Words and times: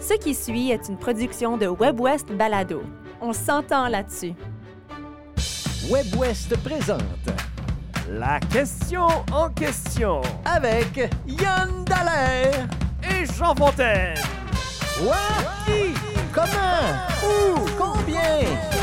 Ce 0.00 0.14
qui 0.14 0.34
suit 0.34 0.70
est 0.70 0.88
une 0.88 0.96
production 0.96 1.56
de 1.56 1.66
WebWest 1.66 2.32
Balado. 2.32 2.82
On 3.20 3.32
s'entend 3.32 3.88
là-dessus. 3.88 4.34
WebWest 5.90 6.56
présente 6.62 7.02
La 8.08 8.38
question 8.52 9.06
en 9.32 9.48
question 9.50 10.20
avec 10.44 11.10
Yann 11.26 11.84
Dallaire. 11.84 12.66
et 13.02 13.26
Jean 13.26 13.54
Fontaine. 13.54 14.14
Quoi? 15.02 15.16
Qui? 15.66 15.94
Comment? 16.32 16.94
Où? 17.24 17.58
Combien? 17.76 18.77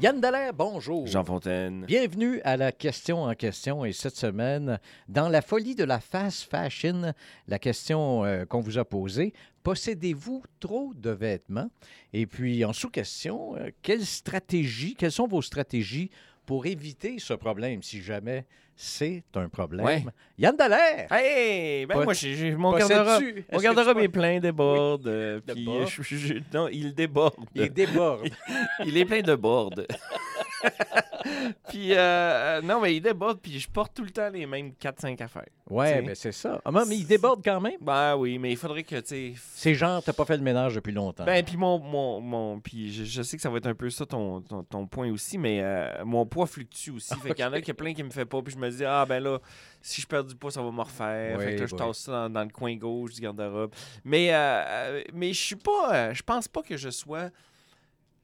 Yann 0.00 0.20
Dallaire, 0.20 0.54
bonjour. 0.54 1.08
Jean 1.08 1.24
Fontaine. 1.24 1.84
Bienvenue 1.84 2.40
à 2.44 2.56
la 2.56 2.70
question 2.70 3.24
en 3.24 3.34
question 3.34 3.84
et 3.84 3.92
cette 3.92 4.14
semaine, 4.14 4.78
dans 5.08 5.28
la 5.28 5.42
folie 5.42 5.74
de 5.74 5.82
la 5.82 5.98
fast 5.98 6.48
fashion, 6.48 7.12
la 7.48 7.58
question 7.58 8.24
euh, 8.24 8.44
qu'on 8.44 8.60
vous 8.60 8.78
a 8.78 8.84
posée, 8.84 9.32
possédez-vous 9.64 10.44
trop 10.60 10.92
de 10.94 11.10
vêtements? 11.10 11.68
Et 12.12 12.26
puis 12.26 12.64
en 12.64 12.72
sous-question, 12.72 13.56
euh, 13.56 13.70
quelle 13.82 14.06
stratégie, 14.06 14.94
quelles 14.94 15.10
sont 15.10 15.26
vos 15.26 15.42
stratégies 15.42 16.12
pour 16.48 16.64
éviter 16.64 17.18
ce 17.18 17.34
problème 17.34 17.82
si 17.82 18.00
jamais 18.00 18.46
c'est 18.74 19.22
un 19.34 19.50
problème? 19.50 19.84
Ouais. 19.84 20.02
Yann 20.38 20.56
Dallaire! 20.56 21.06
Hey, 21.12 21.84
ben 21.84 22.02
moi, 22.04 22.14
j'ai, 22.14 22.52
mon 22.52 22.72
garde-robe, 22.72 23.22
mon 23.52 23.58
tu 23.58 24.04
est 24.04 24.08
plein 24.08 24.40
de 24.40 24.50
bords. 24.50 24.98
euh, 25.04 25.40
euh, 25.46 26.40
non, 26.54 26.68
il 26.72 26.94
déborde. 26.94 27.34
Il 27.54 27.70
déborde. 27.70 28.30
Il 28.86 28.96
est 28.96 29.04
plein 29.04 29.20
de 29.20 29.34
bords. 29.34 29.74
puis, 31.68 31.92
euh, 31.92 31.96
euh, 31.98 32.60
non, 32.62 32.80
mais 32.80 32.94
il 32.96 33.00
déborde, 33.00 33.40
puis 33.40 33.58
je 33.58 33.68
porte 33.68 33.94
tout 33.94 34.04
le 34.04 34.10
temps 34.10 34.28
les 34.30 34.46
mêmes 34.46 34.70
4-5 34.80 35.22
affaires. 35.22 35.44
Ouais, 35.68 35.92
T'sais. 35.92 36.02
mais 36.02 36.14
c'est 36.14 36.32
ça. 36.32 36.60
Ah, 36.64 36.70
mais 36.70 36.96
il 36.96 37.06
déborde 37.06 37.42
quand 37.44 37.60
même? 37.60 37.76
Ben 37.80 38.16
oui, 38.16 38.38
mais 38.38 38.50
il 38.52 38.56
faudrait 38.56 38.82
que, 38.84 38.96
tu 39.00 39.06
sais... 39.06 39.32
C'est 39.36 39.74
genre, 39.74 40.02
t'as 40.02 40.12
pas 40.12 40.24
fait 40.24 40.36
le 40.36 40.42
ménage 40.42 40.74
depuis 40.76 40.92
longtemps. 40.92 41.24
Ben, 41.24 41.44
puis 41.44 41.56
mon, 41.56 41.78
mon, 41.78 42.20
mon 42.20 42.60
puis 42.60 42.92
je, 42.92 43.04
je 43.04 43.22
sais 43.22 43.36
que 43.36 43.42
ça 43.42 43.50
va 43.50 43.58
être 43.58 43.66
un 43.66 43.74
peu 43.74 43.90
ça 43.90 44.06
ton, 44.06 44.40
ton, 44.40 44.62
ton 44.62 44.86
point 44.86 45.10
aussi, 45.10 45.36
mais 45.38 45.60
euh, 45.62 46.04
mon 46.04 46.24
poids 46.24 46.46
fluctue 46.46 46.90
aussi. 46.92 47.14
Fait 47.16 47.34
qu'il 47.34 47.44
y 47.44 47.48
en 47.48 47.52
a 47.52 47.60
qui 47.62 47.72
plein 47.74 47.92
qui 47.92 48.02
me 48.02 48.10
fait 48.10 48.24
pas, 48.26 48.40
puis 48.42 48.54
je 48.54 48.58
me 48.58 48.70
dis, 48.70 48.84
ah 48.84 49.04
ben 49.06 49.22
là, 49.22 49.38
si 49.82 50.00
je 50.00 50.06
perds 50.06 50.24
du 50.24 50.34
poids, 50.34 50.50
ça 50.50 50.62
va 50.62 50.70
me 50.70 50.80
refaire. 50.80 51.38
Oui, 51.38 51.44
fait 51.44 51.54
que 51.56 51.60
là, 51.62 51.66
je 51.66 51.74
tasse 51.76 51.98
ça 51.98 52.12
dans, 52.12 52.30
dans 52.30 52.42
le 52.44 52.50
coin 52.50 52.74
gauche 52.76 53.14
du 53.14 53.20
garde-robe. 53.20 53.72
Mais, 54.04 54.32
euh, 54.32 54.36
euh, 54.38 55.02
mais 55.12 55.32
je 55.32 55.40
suis 55.42 55.56
pas, 55.56 56.12
je 56.14 56.22
pense 56.22 56.48
pas 56.48 56.62
que 56.62 56.76
je 56.76 56.88
sois. 56.90 57.28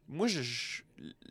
Moi, 0.08 0.28
je, 0.28 0.40
je- 0.42 0.82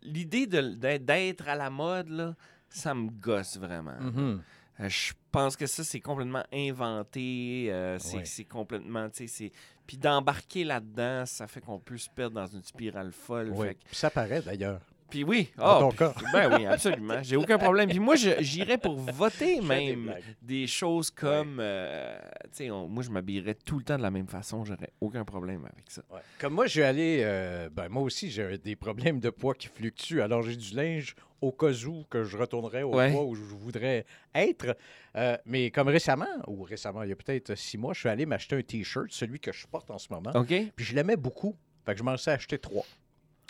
l'idée 0.02 0.48
d'être 0.48 1.48
à 1.48 1.56
la 1.56 1.70
mode, 1.70 2.10
là, 2.10 2.36
ça 2.70 2.94
me 2.94 3.10
gosse 3.10 3.58
vraiment. 3.58 4.00
Mhm. 4.00 4.42
Euh, 4.80 4.90
Je 4.90 5.14
pense 5.32 5.56
que 5.56 5.66
ça, 5.68 5.84
c'est 5.84 6.00
complètement 6.00 6.44
inventé. 6.54 7.68
euh, 7.72 7.98
c'est 8.00 8.18
Ouais. 8.40 8.46
complètement. 8.46 9.08
Puis 9.86 9.98
d'embarquer 9.98 10.64
là-dedans, 10.64 11.26
ça 11.26 11.48
fait 11.48 11.62
qu'on 11.62 11.80
peut 11.80 11.98
se 11.98 12.10
perdre 12.10 12.36
dans 12.36 12.48
une 12.48 12.64
spirale 12.64 13.12
folle. 13.12 13.52
Oui. 13.54 13.68
Fait 13.68 13.76
que- 13.76 13.84
Puis 13.86 13.96
ça 13.96 14.10
paraît 14.10 14.42
d'ailleurs. 14.42 14.82
Puis 15.14 15.24
oui. 15.24 15.52
Ah, 15.60 15.78
ton 15.80 15.90
puis- 15.90 15.98
cas. 16.00 16.14
ben 16.34 16.58
oui, 16.58 16.66
absolument. 16.66 17.22
J'ai 17.22 17.36
aucun 17.36 17.60
problème. 17.60 17.88
Puis 17.88 18.00
moi, 18.00 18.16
j'irais 18.16 18.80
pour 18.80 18.96
voter 18.96 19.60
des 19.60 19.62
même 19.62 20.16
des 20.42 20.66
choses 20.66 21.12
comme. 21.12 21.58
euh, 21.60 22.18
tu 22.46 22.50
sais, 22.66 22.70
moi, 22.70 23.04
je 23.04 23.12
m'habillerais 23.12 23.54
tout 23.54 23.78
le 23.78 23.84
temps 23.84 23.98
de 23.98 24.02
la 24.02 24.10
même 24.10 24.28
façon. 24.28 24.66
J'aurais 24.66 24.90
aucun 25.00 25.24
problème 25.24 25.66
avec 25.72 25.86
ça. 25.92 26.02
Ouais. 26.12 26.20
Comme 26.40 26.54
moi, 26.56 26.66
je 26.66 26.72
suis 26.72 26.82
allé. 26.82 27.20
euh, 27.24 27.70
ben, 27.72 27.90
moi 27.90 28.02
aussi, 28.02 28.32
j'ai 28.32 28.58
des 28.58 28.76
problèmes 28.76 29.20
de 29.20 29.30
poids 29.30 29.54
qui 29.54 29.68
fluctuent. 29.68 30.22
Alors, 30.22 30.42
j'ai 30.42 30.56
du 30.56 30.74
linge 30.76 31.14
au 31.42 31.52
cas 31.52 31.72
où 31.86 32.06
que 32.10 32.24
je 32.24 32.36
retournerais 32.36 32.82
au 32.82 32.96
Ouais. 32.96 33.12
poids 33.12 33.24
où 33.26 33.36
je 33.36 33.42
voudrais 33.44 34.08
être. 34.34 34.76
Euh, 35.16 35.38
mais 35.46 35.70
comme 35.70 35.90
récemment, 35.90 36.26
ou 36.48 36.64
récemment, 36.64 37.04
il 37.04 37.10
y 37.10 37.12
a 37.12 37.16
peut-être 37.16 37.54
six 37.56 37.78
mois, 37.78 37.94
je 37.94 38.00
suis 38.00 38.10
allé 38.10 38.26
m'acheter 38.26 38.56
un 38.56 38.62
T-shirt, 38.64 39.12
celui 39.12 39.40
que 39.40 39.52
je 39.52 39.68
porte 39.68 39.92
en 39.92 40.00
ce 40.00 40.08
moment. 40.12 40.32
OK? 40.34 40.48
Puis 40.76 40.86
je 40.86 40.96
l'aimais 40.96 41.18
beaucoup. 41.18 41.56
Fait 41.86 41.92
que 41.92 42.00
je 42.00 42.04
m'en 42.04 42.18
suis 42.18 42.32
acheté 42.32 42.58
trois. 42.58 42.86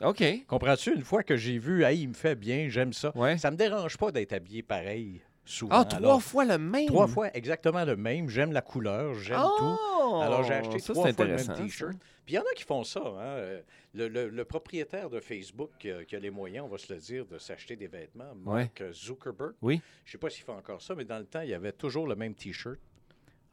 OK. 0.04 0.24
Comprends-tu? 0.48 0.94
Une 0.96 1.04
fois 1.04 1.24
que 1.24 1.36
j'ai 1.38 1.58
vu, 1.60 1.84
hey, 1.84 2.02
il 2.02 2.10
me 2.10 2.14
fait 2.14 2.36
bien, 2.36 2.68
j'aime 2.70 2.94
ça. 2.94 3.16
Ouais. 3.16 3.38
Ça 3.38 3.52
me 3.52 3.56
dérange 3.58 3.98
pas 3.98 4.12
d'être 4.12 4.34
habillé 4.34 4.64
pareil 4.64 5.22
souvent. 5.46 5.76
Ah, 5.76 5.86
trois 5.86 5.98
Alors, 6.00 6.22
fois 6.22 6.46
le 6.46 6.58
même? 6.58 6.88
Trois 6.88 7.08
fois 7.08 7.30
exactement 7.36 7.84
le 7.86 7.96
même. 7.96 8.30
J'aime 8.30 8.52
la 8.54 8.62
couleur, 8.62 9.14
j'aime 9.16 9.38
tout. 9.58 9.78
Oh! 10.02 10.20
Alors, 10.24 10.44
j'ai 10.44 10.54
acheté 10.54 10.80
Ça, 10.80 10.94
trois 10.94 11.12
fois 11.14 11.26
le 11.26 11.36
même 11.36 11.54
T-shirt. 11.56 11.94
Puis 12.26 12.36
il 12.36 12.38
y 12.38 12.40
en 12.40 12.44
a 12.44 12.54
qui 12.56 12.64
font 12.64 12.84
ça. 12.84 13.02
hein. 13.02 13.20
Euh, 13.20 13.62
Le, 13.96 14.08
le- 14.08 14.30
le 14.30 14.46
propriétaire 14.46 15.10
de 15.10 15.20
Facebook 15.20 15.70
qui 15.78 15.92
a, 15.92 16.04
qui 16.04 16.16
a 16.16 16.20
les 16.20 16.32
moyens, 16.32 16.66
on 16.66 16.70
va 16.70 16.78
se 16.80 16.92
le 16.92 17.00
dire, 17.00 17.26
de 17.28 17.38
s'acheter 17.38 17.76
des 17.76 17.88
vêtements, 17.88 18.34
Mark 18.44 18.82
Zuckerberg. 18.92 19.54
Oui. 19.62 19.82
Je 20.06 20.14
sais 20.14 20.18
pas 20.18 20.30
s'il 20.32 20.44
fait 20.44 20.52
encore 20.52 20.82
ça, 20.82 20.96
mais 20.96 21.06
dans 21.06 21.20
le 21.20 21.26
temps, 21.26 21.42
il 21.42 21.50
y 21.50 21.54
avait 21.54 21.74
toujours 21.74 22.08
le 22.08 22.16
même 22.16 22.34
T-shirt. 22.34 22.80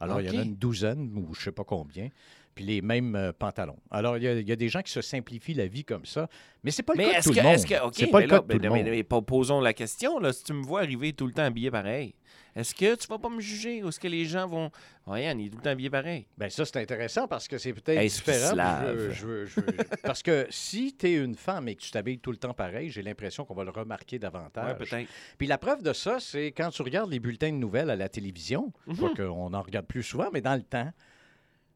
Alors, 0.01 0.21
il 0.21 0.27
y 0.33 0.37
en 0.37 0.39
a 0.41 0.43
une 0.43 0.55
douzaine 0.55 1.11
ou 1.15 1.33
je 1.33 1.41
sais 1.41 1.51
pas 1.51 1.63
combien. 1.63 2.09
Puis 2.53 2.65
les 2.65 2.81
mêmes 2.81 3.15
euh, 3.15 3.31
pantalons. 3.31 3.77
Alors, 3.89 4.17
il 4.17 4.23
y, 4.23 4.27
a, 4.27 4.33
il 4.33 4.47
y 4.47 4.51
a 4.51 4.57
des 4.57 4.67
gens 4.67 4.81
qui 4.81 4.91
se 4.91 4.99
simplifient 5.01 5.53
la 5.53 5.67
vie 5.67 5.85
comme 5.85 6.05
ça. 6.05 6.27
Mais 6.65 6.71
c'est 6.71 6.83
pas 6.83 6.93
le 6.93 6.97
Mais 6.97 7.11
cas 7.11 7.19
de 7.19 7.23
tout 7.23 7.29
que, 7.31 7.35
le 7.37 7.43
monde. 7.43 7.53
est-ce 7.53 7.65
que, 7.65 7.85
ok, 7.85 7.93
c'est 7.95 8.07
pas 8.07 8.19
mais 8.19 8.25
le 8.25 8.31
là, 8.31 8.39
cas 8.39 8.45
de 8.45 8.51
tout 8.53 8.59
le 8.59 8.69
mais- 8.69 8.77
monde. 8.83 8.91
mais 8.91 9.03
po- 9.03 9.21
posons 9.21 9.61
la 9.61 9.73
question 9.73 10.19
là. 10.19 10.33
Si 10.33 10.43
tu 10.43 10.51
me 10.53 10.61
vois 10.63 10.81
arriver 10.81 11.13
tout 11.13 11.25
le 11.27 11.31
temps 11.31 11.43
habillé 11.43 11.71
pareil, 11.71 12.13
est-ce 12.55 12.75
que 12.75 12.95
tu 12.95 13.07
vas 13.07 13.17
pas 13.19 13.29
me 13.29 13.39
juger 13.39 13.83
ou 13.83 13.89
est-ce 13.89 13.99
que 13.99 14.07
les 14.07 14.25
gens 14.25 14.45
vont, 14.47 14.71
Yann, 15.07 15.39
il 15.39 15.47
est 15.47 15.49
tout 15.49 15.57
le 15.57 15.63
temps 15.63 15.69
habillé 15.71 15.89
pareil. 15.89 16.25
Ben 16.37 16.49
ça, 16.49 16.65
c'est 16.65 16.77
intéressant 16.77 17.27
parce 17.27 17.47
que 17.47 17.57
c'est 17.57 17.73
peut-être 17.73 18.01
différent. 18.01 18.55
Je 18.55 18.93
veux- 18.93 19.11
je 19.11 19.25
veux- 19.25 19.45
je 19.45 19.55
veux- 19.61 19.65
parce 20.03 20.21
que 20.21 20.45
si 20.49 20.95
tu 20.97 21.07
es 21.07 21.15
une 21.15 21.35
femme 21.35 21.67
et 21.67 21.75
que 21.75 21.81
tu 21.81 21.91
t'habilles 21.91 22.19
tout 22.19 22.31
le 22.31 22.37
temps 22.37 22.53
pareil, 22.53 22.89
j'ai 22.89 23.01
l'impression 23.01 23.45
qu'on 23.45 23.53
va 23.55 23.63
le 23.63 23.71
remarquer 23.71 24.19
davantage. 24.19 24.67
Ouais, 24.67 24.75
peut-être. 24.85 25.09
Puis 25.37 25.47
la 25.47 25.57
preuve 25.57 25.81
de 25.83 25.93
ça, 25.93 26.19
c'est 26.19 26.47
quand 26.47 26.69
tu 26.69 26.81
regardes 26.81 27.09
les 27.11 27.19
bulletins 27.19 27.51
de 27.51 27.57
nouvelles 27.57 27.89
à 27.89 27.95
la 27.95 28.09
télévision, 28.09 28.71
Mhm. 28.87 28.97
pas 28.97 29.09
qu'on 29.15 29.53
en 29.53 29.61
regarde 29.61 29.85
plus 29.87 30.03
souvent, 30.03 30.29
mais 30.33 30.41
dans 30.41 30.55
le 30.55 30.63
temps, 30.63 30.91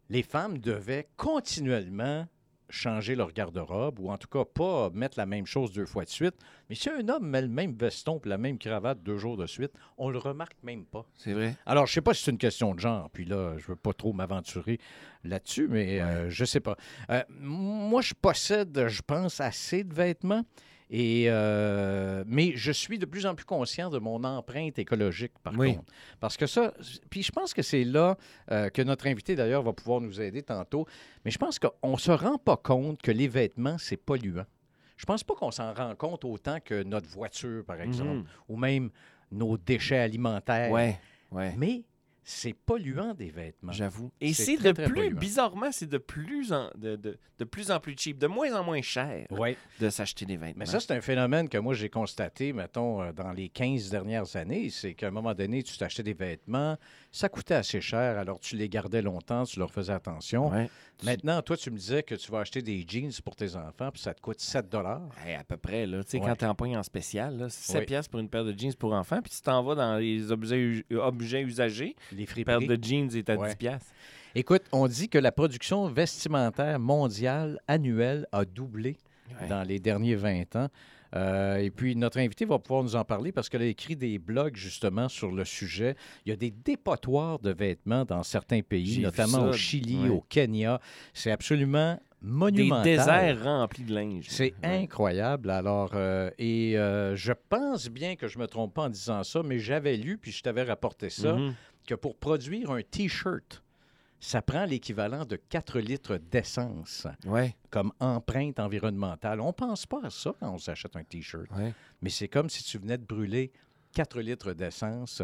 les 0.10 0.24
femmes 0.24 0.58
devaient 0.60 1.08
continuellement 1.18 2.28
changer 2.70 3.16
leur 3.16 3.32
garde-robe 3.32 4.00
ou 4.00 4.10
en 4.10 4.18
tout 4.18 4.28
cas 4.28 4.44
pas 4.46 4.90
mettre 4.92 5.18
la 5.18 5.26
même 5.26 5.46
chose 5.46 5.72
deux 5.72 5.86
fois 5.86 6.04
de 6.04 6.10
suite. 6.10 6.36
Mais 6.70 6.76
si 6.76 6.90
un 6.90 7.08
homme 7.10 7.28
met 7.28 7.42
le 7.42 7.48
même 7.48 7.76
veston 7.76 8.20
et 8.24 8.30
la 8.30 8.38
même 8.38 8.58
cravate 8.58 9.02
deux 9.04 9.18
jours 9.18 9.38
de 9.38 9.46
suite, 9.46 9.72
on 9.98 10.10
le 10.10 10.18
remarque 10.18 10.58
même 10.64 10.86
pas. 10.86 11.06
C'est 11.16 11.34
vrai. 11.34 11.56
Alors, 11.66 11.86
je 11.86 11.94
sais 11.94 12.02
pas 12.02 12.14
si 12.14 12.24
c'est 12.24 12.32
une 12.32 12.38
question 12.38 12.74
de 12.74 12.80
genre, 12.80 13.10
puis 13.12 13.26
là, 13.26 13.58
je 13.58 13.68
veux 13.68 13.76
pas 13.76 13.94
trop 13.94 14.14
m'aventurer 14.14 14.80
là-dessus, 15.24 15.68
mais 15.68 16.02
euh, 16.02 16.30
je 16.30 16.46
sais 16.46 16.60
pas. 16.60 16.76
Euh, 17.10 17.24
moi, 17.30 18.02
je 18.02 18.14
possède, 18.14 18.88
je 18.88 19.02
pense, 19.02 19.40
assez 19.40 19.84
de 19.84 19.94
vêtements, 19.94 20.44
et, 20.90 21.26
euh, 21.28 22.24
mais 22.28 22.54
je 22.56 22.72
suis 22.72 23.00
de 23.00 23.06
plus 23.06 23.26
en 23.26 23.36
plus 23.36 23.46
conscient 23.46 23.90
de 23.90 23.98
mon 24.00 24.24
empreinte 24.24 24.78
écologique, 24.80 25.34
par 25.44 25.54
Oui. 25.58 25.76
contre. 25.76 25.92
Parce 26.20 26.38
que 26.38 26.46
ça, 26.48 26.74
puis 27.10 27.24
je 27.24 27.32
pense 27.32 27.54
que 27.54 27.62
c'est 27.62 27.84
là 27.84 28.18
euh, 28.52 28.70
que 28.70 28.82
notre 28.82 29.08
invité, 29.08 29.36
d'ailleurs, 29.36 29.64
va 29.64 29.74
pouvoir 29.74 30.02
nous 30.02 30.22
aider 30.22 30.44
tantôt, 30.44 30.86
mais 31.24 31.32
je 31.32 31.38
pense 31.38 31.60
qu'on 31.60 31.98
se 31.98 32.12
rend 32.12 32.38
pas 32.38 32.58
compte 32.58 33.02
que 33.02 33.12
les 33.12 33.28
vêtements, 33.28 33.78
c'est 33.78 33.98
polluant. 33.98 34.46
Je 34.98 35.06
pense 35.06 35.24
pas 35.24 35.34
qu'on 35.36 35.52
s'en 35.52 35.74
rend 35.74 35.94
compte 35.96 36.24
autant 36.24 36.60
que 36.64 36.84
notre 36.84 37.10
voiture, 37.10 37.66
par 37.66 37.82
exemple, 37.82 38.20
Mhm. 38.20 38.26
ou 38.50 38.56
même 38.58 38.90
nos 39.32 39.58
déchets 39.58 39.98
alimentaires. 40.00 40.72
Ouais, 40.72 40.98
ouais. 41.32 41.54
Mais 41.58 41.84
c'est 42.28 42.54
polluant 42.54 43.14
des 43.14 43.30
vêtements. 43.30 43.72
J'avoue. 43.72 44.12
Et 44.20 44.34
C'est 44.34 44.58
de 44.58 44.72
très 44.72 44.74
plus, 44.74 44.94
polluant. 44.94 45.20
bizarrement, 45.20 45.72
c'est 45.72 45.86
de 45.86 46.00
plus 46.00 46.52
en 46.52 46.72
de, 46.76 46.96
de- 46.96 47.18
de 47.38 47.44
plus 47.46 47.70
en 47.70 47.80
plus 47.80 47.96
cheap, 47.98 48.18
de 48.18 48.28
moins 48.28 48.54
en 48.60 48.64
moins 48.64 48.82
cher 48.82 49.28
Oui. 49.30 49.56
de 49.80 49.90
s'acheter 49.90 50.26
des 50.26 50.36
vêtements. 50.38 50.56
Mais 50.60 50.66
ça, 50.66 50.80
c'est 50.80 50.94
un 50.94 51.02
phénomène 51.02 51.48
que 51.50 51.58
moi, 51.58 51.74
j'ai 51.76 51.90
constaté, 51.90 52.52
mettons, 52.52 53.02
euh, 53.02 53.12
dans 53.12 53.32
les 53.32 53.50
15 53.50 53.90
dernières 53.92 54.36
années. 54.38 54.70
C'est 54.72 54.94
qu'à 54.96 55.08
un 55.08 55.12
moment 55.12 55.34
donné, 55.36 55.62
tu 55.62 55.78
t'achetais 55.78 56.02
des 56.04 56.14
vêtements, 56.14 56.78
ça 57.12 57.30
coûtait 57.30 57.54
assez 57.56 57.80
cher, 57.82 58.18
alors 58.18 58.40
tu 58.40 58.56
les 58.56 58.70
gardais 58.70 59.02
longtemps, 59.04 59.44
tu 59.46 59.60
leur 59.60 59.70
faisais 59.72 59.94
attention. 59.94 60.50
Ouais. 60.50 60.70
Maintenant, 61.04 61.42
toi, 61.42 61.58
tu 61.58 61.70
me 61.72 61.78
disais 61.78 62.02
que 62.04 62.16
tu 62.16 62.32
vas 62.32 62.40
acheter 62.40 62.62
des 62.62 62.84
jeans 62.88 63.12
pour 63.24 63.36
tes 63.36 63.56
enfants, 63.56 63.92
puis 63.92 64.02
ça 64.02 64.14
te 64.14 64.22
coûte 64.22 64.40
7 64.40 64.66
Hey, 65.26 65.36
à 65.36 65.44
peu 65.44 65.58
près, 65.58 65.86
là. 65.86 66.04
Tu 66.04 66.12
sais, 66.12 66.20
Ouais. 66.20 66.26
quand 66.26 66.36
t'es 66.38 66.46
en 66.46 66.56
pogne 66.56 66.78
en 66.78 66.84
spécial, 66.84 67.38
là, 67.38 67.50
c'est 67.50 67.72
7 67.74 67.80
Oui. 67.82 67.86
piastres 67.86 68.10
pour 68.10 68.20
une 68.20 68.30
paire 68.30 68.46
de 68.46 68.58
jeans 68.58 68.74
pour 68.76 68.94
enfants, 68.94 69.22
puis 69.22 69.32
tu 69.32 69.42
t'en 69.42 69.62
vas 69.62 69.76
dans 69.76 69.98
les 69.98 70.32
objets, 70.32 70.84
objets 70.92 71.42
usagés, 71.44 71.96
Les 72.16 72.26
friperies. 72.26 72.66
paire 72.68 72.78
de 72.78 72.84
jeans 72.84 73.10
est 73.16 73.30
à 73.30 73.36
Ouais. 73.36 73.50
10 73.50 73.56
piastres. 73.56 73.92
Écoute, 74.34 74.64
on 74.72 74.88
dit 74.88 75.08
que 75.10 75.18
la 75.18 75.32
production 75.32 75.88
vestimentaire 75.88 76.80
mondiale 76.80 77.60
annuelle 77.68 78.28
a 78.32 78.44
doublé 78.46 78.98
Ouais. 79.42 79.48
dans 79.48 79.64
les 79.64 79.80
derniers 79.80 80.16
20 80.16 80.56
ans. 80.56 80.68
Euh, 81.16 81.56
et 81.58 81.72
puis, 81.72 81.96
notre 81.96 82.20
invité 82.20 82.44
va 82.46 82.60
pouvoir 82.60 82.84
nous 82.84 82.96
en 82.98 83.06
parler 83.06 83.32
parce 83.32 83.48
qu'elle 83.48 83.62
a 83.62 83.66
écrit 83.68 83.96
des 83.96 84.20
blogs 84.20 84.56
justement 84.58 85.08
sur 85.08 85.32
le 85.32 85.46
sujet. 85.46 85.96
Il 86.26 86.30
y 86.30 86.34
a 86.34 86.36
des 86.36 86.52
dépotoirs 86.52 87.40
de 87.40 87.52
vêtements 87.52 88.04
dans 88.04 88.22
certains 88.24 88.62
pays, 88.62 89.00
notamment 89.00 89.46
au 89.46 89.54
Chili, 89.54 90.10
au 90.10 90.22
Kenya. 90.28 90.80
C'est 91.14 91.32
absolument 91.32 91.98
Des 92.22 92.28
monumental. 92.30 92.84
déserts 92.84 93.44
remplis 93.46 93.84
de 93.84 93.96
linge. 93.96 94.26
C'est 94.28 94.54
Ouais. 94.64 94.78
incroyable. 94.84 95.50
Alors, 95.52 95.92
euh, 95.96 96.30
et 96.38 96.78
euh, 96.78 97.16
je 97.16 97.32
pense 97.50 97.88
bien 97.90 98.16
que 98.18 98.28
je 98.28 98.38
me 98.38 98.48
trompe 98.48 98.74
pas 98.74 98.84
en 98.84 98.90
disant 98.90 99.24
ça, 99.24 99.42
mais 99.44 99.58
j'avais 99.60 99.96
lu, 99.96 100.18
puis 100.18 100.32
je 100.32 100.42
t'avais 100.44 100.64
rapporté 100.64 101.10
ça, 101.10 101.34
Mhm. 101.34 101.54
Que 101.86 101.96
pour 101.96 102.16
produire 102.18 102.72
un 102.72 102.82
T-shirt, 102.82 103.64
ça 104.20 104.42
prend 104.42 104.66
l'équivalent 104.66 105.26
de 105.26 105.36
4 105.36 105.80
litres 105.80 106.18
d'essence 106.18 107.08
Ouais, 107.26 107.56
comme 107.70 107.92
empreinte 108.00 108.60
environnementale. 108.60 109.40
On 109.42 109.54
pense 109.54 109.86
pas 109.86 110.00
à 110.04 110.10
ça 110.10 110.34
quand 110.40 110.52
on 110.52 110.58
s'achète 110.58 110.96
un 110.96 111.04
T-shirt, 111.04 111.50
ouais. 111.58 111.74
mais 112.02 112.10
c'est 112.10 112.28
comme 112.28 112.50
si 112.50 112.64
tu 112.64 112.78
venais 112.78 112.98
de 112.98 113.06
brûler 113.06 113.52
4 113.96 114.20
litres 114.20 114.54
d'essence 114.54 115.24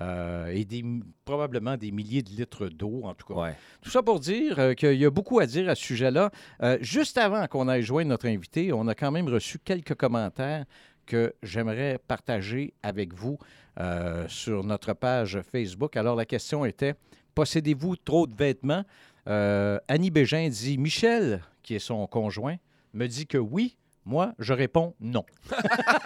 euh, 0.00 0.46
et 0.46 0.64
des, 0.64 0.84
probablement 1.24 1.76
des 1.76 1.90
milliers 1.90 2.22
de 2.22 2.30
litres 2.30 2.68
d'eau, 2.68 3.02
en 3.04 3.14
tout 3.14 3.26
cas. 3.26 3.40
Ouais. 3.40 3.56
Tout 3.82 3.90
ça 3.90 4.02
pour 4.02 4.20
dire 4.20 4.58
euh, 4.58 4.74
qu'il 4.74 4.94
y 4.94 5.04
a 5.04 5.10
beaucoup 5.10 5.40
à 5.40 5.46
dire 5.46 5.68
à 5.68 5.74
ce 5.74 5.82
sujet-là. 5.82 6.30
Euh, 6.62 6.78
juste 6.80 7.18
avant 7.18 7.46
qu'on 7.48 7.68
aille 7.68 7.82
joindre 7.82 8.10
notre 8.10 8.26
invité, 8.26 8.72
on 8.72 8.86
a 8.86 8.94
quand 8.94 9.10
même 9.10 9.28
reçu 9.28 9.58
quelques 9.58 9.94
commentaires 9.94 10.64
que 11.06 11.34
j'aimerais 11.42 11.98
partager 12.06 12.74
avec 12.82 13.14
vous 13.14 13.38
euh, 13.80 14.26
sur 14.28 14.64
notre 14.64 14.92
page 14.92 15.40
Facebook. 15.42 15.96
Alors, 15.96 16.16
la 16.16 16.24
question 16.24 16.64
était 16.64 16.94
Possédez-vous 17.34 17.96
trop 17.96 18.26
de 18.26 18.34
vêtements? 18.34 18.84
Euh, 19.28 19.78
Annie 19.88 20.10
Bégin 20.10 20.48
dit 20.48 20.76
Michel, 20.78 21.42
qui 21.62 21.74
est 21.74 21.78
son 21.78 22.06
conjoint, 22.06 22.56
me 22.92 23.06
dit 23.06 23.26
que 23.26 23.38
oui. 23.38 23.76
Moi, 24.04 24.34
je 24.40 24.52
réponds 24.52 24.94
non. 25.00 25.24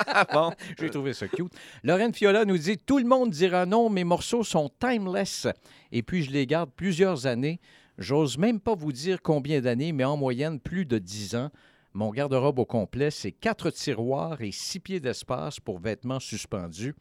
Ah 0.08 0.26
bon? 0.32 0.52
J'ai 0.78 0.90
trouvé 0.90 1.12
ça 1.12 1.28
cute. 1.28 1.52
Lorraine 1.82 2.14
Fiola 2.14 2.44
nous 2.44 2.58
dit 2.58 2.78
Tout 2.78 2.98
le 2.98 3.04
monde 3.04 3.30
dira 3.30 3.66
non, 3.66 3.90
mes 3.90 4.04
morceaux 4.04 4.44
sont 4.44 4.70
timeless. 4.78 5.46
Et 5.92 6.02
puis, 6.02 6.22
je 6.22 6.30
les 6.30 6.46
garde 6.46 6.70
plusieurs 6.74 7.26
années. 7.26 7.58
J'ose 7.98 8.36
même 8.36 8.60
pas 8.60 8.74
vous 8.74 8.92
dire 8.92 9.22
combien 9.22 9.60
d'années, 9.60 9.92
mais 9.92 10.04
en 10.04 10.16
moyenne, 10.16 10.60
plus 10.60 10.84
de 10.84 10.98
10 10.98 11.36
ans. 11.36 11.50
Mon 11.96 12.10
garde-robe 12.10 12.58
au 12.58 12.66
complet, 12.66 13.10
c'est 13.10 13.32
quatre 13.32 13.70
tiroirs 13.70 14.42
et 14.42 14.52
six 14.52 14.80
pieds 14.80 15.00
d'espace 15.00 15.58
pour 15.60 15.78
vêtements 15.78 16.20
suspendus. 16.20 16.94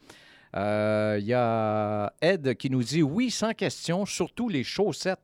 Euh, 0.56 1.18
Il 1.20 1.26
y 1.28 1.34
a 1.34 2.14
Ed 2.22 2.56
qui 2.56 2.70
nous 2.70 2.82
dit 2.82 3.04
oui, 3.04 3.30
sans 3.30 3.54
question, 3.54 4.06
surtout 4.06 4.48
les 4.48 4.64
chaussettes. 4.64 5.20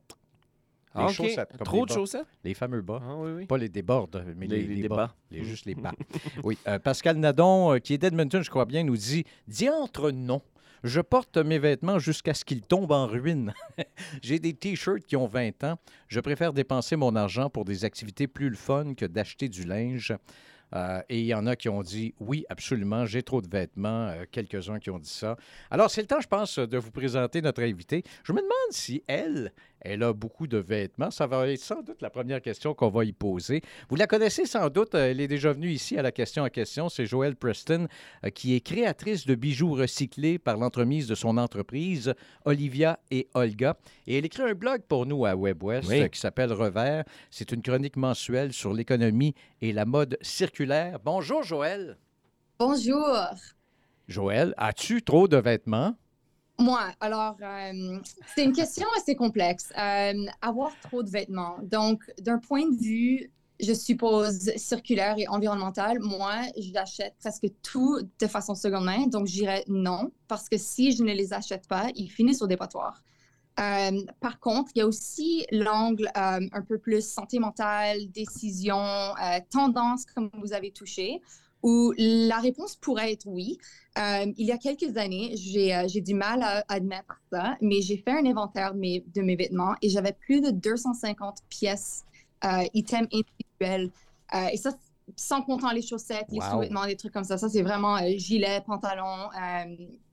Les 0.94 1.04
Ah, 1.04 1.08
chaussettes, 1.08 1.48
comme 1.56 1.64
Trop 1.64 1.86
les 1.86 1.88
de 1.88 1.92
chaussettes? 1.94 2.26
Les 2.44 2.52
fameux 2.52 2.82
bas. 2.82 3.00
Ah 3.02 3.14
oui, 3.16 3.30
oui. 3.34 3.46
Pas 3.46 3.56
les 3.56 3.70
débordes, 3.70 4.22
mais 4.36 4.46
les, 4.46 4.58
Les- 4.60 4.74
les 4.74 4.82
les 4.82 4.88
bas. 4.90 4.96
bas. 4.96 5.14
Les, 5.30 5.42
juste 5.42 5.64
les 5.64 5.74
bas. 5.74 5.92
oui. 6.44 6.58
Euh, 6.68 6.78
Pascal 6.78 7.16
Nadon, 7.16 7.72
euh, 7.72 7.78
qui 7.78 7.94
est 7.94 7.98
d'Edmonton, 7.98 8.42
je 8.42 8.50
crois 8.50 8.66
bien, 8.66 8.84
nous 8.84 8.98
dit 8.98 9.24
Diantre, 9.48 10.10
non. 10.12 10.42
Je 10.84 11.00
porte 11.00 11.36
mes 11.36 11.60
vêtements 11.60 12.00
jusqu'à 12.00 12.34
ce 12.34 12.44
qu'ils 12.44 12.62
tombent 12.62 12.90
en 12.90 13.06
ruine. 13.06 13.54
J'ai 14.22 14.40
des 14.40 14.52
T-shirts 14.52 15.04
qui 15.06 15.14
ont 15.14 15.28
20 15.28 15.62
ans. 15.62 15.78
Je 16.08 16.18
préfère 16.18 16.52
dépenser 16.52 16.96
mon 16.96 17.14
argent 17.14 17.50
pour 17.50 17.64
des 17.64 17.84
activités 17.84 18.26
plus 18.26 18.50
le 18.50 18.56
fun 18.56 18.94
que 18.94 19.06
d'acheter 19.06 19.48
du 19.48 19.64
linge. 19.64 20.12
Euh, 20.74 21.00
et 21.08 21.20
il 21.20 21.26
y 21.26 21.34
en 21.34 21.46
a 21.46 21.56
qui 21.56 21.68
ont 21.68 21.82
dit 21.82 22.14
oui, 22.20 22.44
absolument, 22.48 23.04
j'ai 23.06 23.22
trop 23.22 23.42
de 23.42 23.48
vêtements. 23.48 24.08
Euh, 24.08 24.24
Quelques-uns 24.30 24.78
qui 24.78 24.90
ont 24.90 24.98
dit 24.98 25.08
ça. 25.10 25.36
Alors, 25.70 25.90
c'est 25.90 26.00
le 26.00 26.06
temps, 26.06 26.20
je 26.20 26.28
pense, 26.28 26.58
de 26.58 26.78
vous 26.78 26.90
présenter 26.90 27.42
notre 27.42 27.62
invitée. 27.62 28.02
Je 28.24 28.32
me 28.32 28.38
demande 28.38 28.52
si 28.70 29.02
elle, 29.06 29.52
elle 29.80 30.02
a 30.02 30.12
beaucoup 30.12 30.46
de 30.46 30.58
vêtements. 30.58 31.10
Ça 31.10 31.26
va 31.26 31.48
être 31.48 31.60
sans 31.60 31.82
doute 31.82 32.00
la 32.00 32.08
première 32.10 32.40
question 32.40 32.72
qu'on 32.74 32.88
va 32.88 33.04
y 33.04 33.12
poser. 33.12 33.60
Vous 33.88 33.96
la 33.96 34.06
connaissez 34.06 34.46
sans 34.46 34.68
doute. 34.70 34.94
euh, 34.94 35.10
Elle 35.10 35.20
est 35.20 35.28
déjà 35.28 35.52
venue 35.52 35.70
ici 35.70 35.98
à 35.98 36.02
la 36.02 36.12
question 36.12 36.44
à 36.44 36.50
question. 36.50 36.88
C'est 36.88 37.04
Joëlle 37.06 37.36
Preston, 37.36 37.86
qui 38.34 38.54
est 38.54 38.60
créatrice 38.60 39.26
de 39.26 39.34
bijoux 39.34 39.74
recyclés 39.74 40.38
par 40.38 40.56
l'entremise 40.56 41.06
de 41.06 41.14
son 41.14 41.36
entreprise, 41.36 42.14
Olivia 42.44 42.98
et 43.10 43.28
Olga. 43.34 43.76
Et 44.06 44.16
elle 44.18 44.24
écrit 44.24 44.42
un 44.42 44.54
blog 44.54 44.82
pour 44.88 45.04
nous 45.06 45.26
à 45.26 45.34
WebWest 45.34 45.88
Oui. 45.88 46.08
qui 46.10 46.18
s'appelle 46.18 46.52
Revers. 46.52 47.04
C'est 47.30 47.52
une 47.52 47.60
chronique 47.62 47.96
mensuelle 47.96 48.52
sur 48.52 48.72
l'économie 48.72 49.34
et 49.60 49.72
la 49.72 49.84
mode 49.84 50.16
circulaire. 50.22 50.61
Bonjour, 51.04 51.42
Joël. 51.42 51.98
Bonjour. 52.58 53.18
Joël, 54.08 54.54
as-tu 54.56 55.02
trop 55.02 55.26
de 55.26 55.36
vêtements? 55.36 55.94
Moi, 56.58 56.80
alors, 57.00 57.36
euh, 57.42 57.98
c'est 58.34 58.44
une 58.44 58.52
question 58.52 58.86
assez 58.96 59.16
complexe. 59.16 59.72
Euh, 59.76 60.26
avoir 60.40 60.70
trop 60.82 61.02
de 61.02 61.10
vêtements. 61.10 61.56
Donc, 61.62 62.02
d'un 62.20 62.38
point 62.38 62.68
de 62.68 62.76
vue, 62.76 63.32
je 63.58 63.72
suppose, 63.72 64.54
circulaire 64.56 65.14
et 65.18 65.26
environnemental, 65.26 65.98
moi, 66.00 66.42
j'achète 66.56 67.14
presque 67.18 67.48
tout 67.62 68.00
de 68.20 68.26
façon 68.26 68.54
seconde 68.54 68.84
main. 68.84 69.06
Donc, 69.06 69.26
je 69.26 69.32
dirais 69.32 69.64
non, 69.66 70.12
parce 70.28 70.48
que 70.48 70.58
si 70.58 70.92
je 70.92 71.02
ne 71.02 71.12
les 71.12 71.32
achète 71.32 71.66
pas, 71.66 71.88
ils 71.96 72.08
finissent 72.10 72.42
au 72.42 72.46
dépotoir. 72.46 73.02
Euh, 73.60 74.00
par 74.20 74.40
contre, 74.40 74.70
il 74.74 74.78
y 74.78 74.82
a 74.82 74.86
aussi 74.86 75.44
l'angle 75.50 76.06
euh, 76.16 76.40
un 76.52 76.62
peu 76.62 76.78
plus 76.78 77.06
santé 77.06 77.38
mentale, 77.38 78.10
décision, 78.10 78.78
euh, 78.78 79.38
tendance, 79.50 80.04
comme 80.06 80.30
vous 80.42 80.52
avez 80.54 80.70
touché, 80.70 81.20
où 81.62 81.92
la 81.96 82.38
réponse 82.38 82.76
pourrait 82.76 83.12
être 83.12 83.26
oui. 83.26 83.58
Euh, 83.98 84.26
il 84.36 84.46
y 84.46 84.52
a 84.52 84.58
quelques 84.58 84.96
années, 84.96 85.34
j'ai 85.36 86.00
du 86.00 86.14
mal 86.14 86.42
à 86.42 86.64
admettre 86.68 87.20
ça, 87.30 87.56
mais 87.60 87.82
j'ai 87.82 87.98
fait 87.98 88.12
un 88.12 88.26
inventaire 88.26 88.74
de 88.74 88.78
mes, 88.80 89.04
de 89.14 89.22
mes 89.22 89.36
vêtements 89.36 89.74
et 89.82 89.88
j'avais 89.88 90.12
plus 90.12 90.40
de 90.40 90.50
250 90.50 91.38
pièces, 91.50 92.04
items 92.74 93.08
individuels. 93.12 93.90
Et 94.52 94.56
ça, 94.56 94.70
sans 95.14 95.42
comptant 95.42 95.70
les 95.72 95.82
chaussettes, 95.82 96.26
les 96.30 96.38
Wow. 96.40 96.50
sous-vêtements, 96.52 96.86
des 96.86 96.96
trucs 96.96 97.12
comme 97.12 97.22
ça. 97.22 97.38
Ça, 97.38 97.48
c'est 97.48 97.62
vraiment 97.62 97.98
gilet, 98.16 98.60
pantalon, 98.66 99.28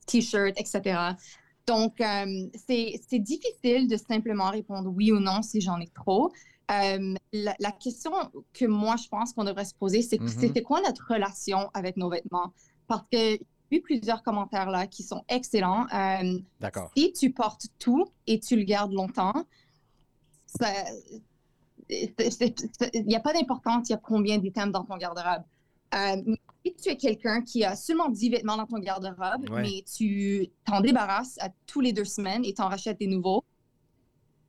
t-shirt, 0.06 0.54
etc. 0.58 1.00
Donc, 1.70 2.02
euh, 2.02 2.48
c'est 2.68 3.20
difficile 3.20 3.88
de 3.88 3.96
simplement 3.96 4.50
répondre 4.50 4.90
oui 4.90 5.12
ou 5.12 5.20
non 5.20 5.44
si 5.44 5.62
j'en 5.62 5.80
ai 5.80 5.88
trop. 5.90 6.32
Euh, 6.72 7.14
la, 7.32 7.56
la 7.60 7.72
question 7.72 8.12
que 8.54 8.66
moi, 8.66 8.96
je 8.96 9.08
pense 9.08 9.34
qu'on 9.34 9.44
devrait 9.44 9.66
se 9.66 9.76
poser, 9.76 10.02
c'est 10.02 10.20
Mhm. 10.20 10.28
c'était 10.30 10.64
quoi 10.64 10.82
notre 10.82 11.06
relation 11.14 11.70
avec 11.76 11.96
nos 11.96 12.10
vêtements? 12.10 12.54
Parce 12.88 13.04
que 13.12 13.18
j'ai 13.20 13.42
vu 13.72 13.82
plusieurs 13.82 14.24
commentaires 14.24 14.72
là 14.72 14.88
qui 14.88 15.04
sont 15.04 15.24
excellents. 15.30 15.86
Euh, 15.94 16.40
D'accord. 16.60 16.90
si 16.98 17.14
tu 17.14 17.32
portes 17.32 17.68
tout 17.78 18.06
et 18.26 18.40
tu 18.40 18.56
le 18.56 18.64
gardes 18.64 18.94
longtemps, 18.94 19.34
il 21.90 23.06
n'y 23.06 23.16
a 23.16 23.20
pas 23.20 23.34
d'importance, 23.34 23.90
il 23.90 23.92
y 23.92 23.96
a 23.96 23.98
combien 23.98 24.40
d'items 24.40 24.72
dans 24.72 24.86
ton 24.86 24.98
garde-robe. 24.98 25.44
Euh, 25.94 26.36
si 26.66 26.74
tu 26.76 26.90
es 26.90 26.98
quelqu'un 26.98 27.42
qui 27.42 27.64
a 27.64 27.76
seulement 27.76 28.10
10 28.10 28.30
vêtements 28.30 28.58
dans 28.58 28.66
ton 28.66 28.80
garde-robe, 28.80 29.50
Ouais. 29.50 29.62
mais 29.62 29.84
tu 29.84 30.48
t'en 30.66 30.82
débarrasses 30.82 31.38
à 31.40 31.50
tous 31.66 31.80
les 31.82 31.94
deux 31.94 32.06
semaines 32.06 32.44
et 32.46 32.54
t'en 32.54 32.68
rachètes 32.68 33.00
des 33.00 33.08
nouveaux, 33.08 33.44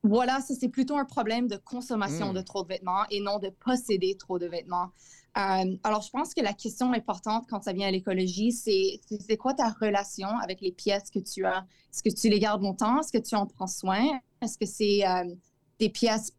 voilà, 0.03 0.41
ça 0.41 0.55
c'est 0.59 0.69
plutôt 0.69 0.97
un 0.97 1.05
problème 1.05 1.47
de 1.47 1.57
consommation 1.57 2.31
Mm. 2.31 2.35
de 2.35 2.41
trop 2.41 2.63
de 2.63 2.67
vêtements 2.69 3.03
et 3.11 3.19
non 3.21 3.37
de 3.39 3.49
posséder 3.49 4.15
trop 4.17 4.39
de 4.39 4.47
vêtements. 4.47 4.89
Euh, 5.37 5.77
alors, 5.83 6.01
je 6.01 6.09
pense 6.09 6.33
que 6.33 6.41
la 6.41 6.53
question 6.53 6.91
importante 6.91 7.45
quand 7.49 7.63
ça 7.63 7.71
vient 7.71 7.87
à 7.87 7.91
l'écologie, 7.91 8.51
c'est 8.51 8.99
c'est- 9.07 9.21
c'est 9.21 9.37
quoi 9.37 9.53
ta 9.53 9.69
relation 9.69 10.27
avec 10.39 10.59
les 10.59 10.71
pièces 10.73 11.09
que 11.09 11.19
tu 11.19 11.45
as? 11.45 11.65
Est-ce 11.93 12.03
que 12.03 12.09
tu 12.09 12.27
les 12.29 12.39
gardes 12.39 12.61
longtemps? 12.63 12.99
Est-ce 12.99 13.11
que 13.13 13.23
tu 13.23 13.35
en 13.35 13.45
prends 13.45 13.67
soin? 13.67 14.19
Est-ce 14.41 14.57
que 14.57 14.65
c'est 14.65 15.07
euh, 15.07 15.33
des 15.79 15.89
pièces 15.89 16.33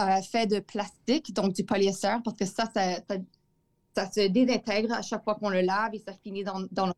euh, 0.00 0.20
faites 0.22 0.50
de 0.50 0.58
plastique, 0.60 1.32
donc 1.34 1.52
du 1.54 1.64
polyester, 1.64 2.16
parce 2.24 2.36
que 2.36 2.44
ça, 2.46 2.64
ça, 2.74 2.96
ça, 3.08 3.16
ça 3.94 4.10
se 4.10 4.28
désintègre 4.28 4.92
à 4.94 5.02
chaque 5.02 5.24
fois 5.24 5.34
qu'on 5.34 5.50
le 5.50 5.60
lave 5.60 5.94
et 5.94 5.98
ça 5.98 6.12
finit 6.22 6.44
dans, 6.44 6.62
dans 6.70 6.86
le... 6.86 6.92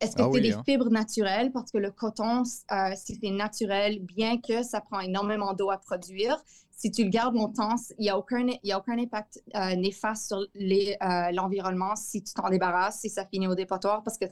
Est-ce 0.00 0.16
que 0.16 0.22
Ah 0.22 0.24
c'est 0.26 0.30
oui, 0.30 0.40
des 0.40 0.52
hein. 0.52 0.62
fibres 0.66 0.90
naturelles? 0.90 1.52
Parce 1.52 1.70
que 1.70 1.78
le 1.78 1.90
coton, 1.90 2.42
euh, 2.42 2.92
si 2.96 3.18
c'est 3.22 3.30
naturel, 3.30 4.00
bien 4.00 4.38
que 4.40 4.62
ça 4.62 4.80
prend 4.80 5.00
énormément 5.00 5.54
d'eau 5.54 5.70
à 5.70 5.78
produire, 5.78 6.36
si 6.70 6.90
tu 6.90 7.04
le 7.04 7.10
gardes 7.10 7.34
longtemps, 7.36 7.76
il 7.98 8.02
n'y 8.02 8.10
a, 8.10 8.18
aucun- 8.18 8.46
y 8.62 8.72
a 8.72 8.78
aucun 8.78 8.98
impact 8.98 9.42
euh, 9.54 9.76
néfaste 9.76 10.26
sur 10.26 10.38
euh, 10.38 11.30
l'environnement 11.32 11.96
si 11.96 12.22
tu 12.22 12.34
t'en 12.34 12.50
débarrasses, 12.50 13.00
si 13.00 13.08
ça 13.08 13.24
finit 13.26 13.46
au 13.46 13.54
dépotoir, 13.54 14.02
parce 14.02 14.18
que 14.18 14.26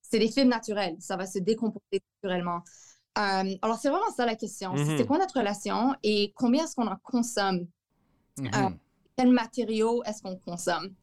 c'est 0.00 0.18
des 0.18 0.28
fibres 0.28 0.50
naturelles. 0.50 0.96
Ça 0.98 1.16
va 1.16 1.26
se 1.26 1.38
décomposer 1.38 2.02
naturellement. 2.22 2.62
Alors, 3.14 3.78
c'est 3.78 3.88
vraiment 3.88 4.10
ça 4.16 4.26
la 4.26 4.34
question. 4.34 4.72
Mhm. 4.74 4.96
C'est 4.98 5.06
quoi 5.06 5.18
notre 5.18 5.38
relation 5.38 5.94
et 6.02 6.32
combien 6.34 6.64
est-ce 6.64 6.74
qu'on 6.74 6.86
en 6.86 6.96
consomme? 7.02 7.66
Mhm. 8.38 8.50
Ah. 8.52 8.70
Quels 9.16 9.30
matériaux 9.30 10.02
est-ce 10.04 10.20
qu'on 10.22 10.36
consomme? 10.36 10.94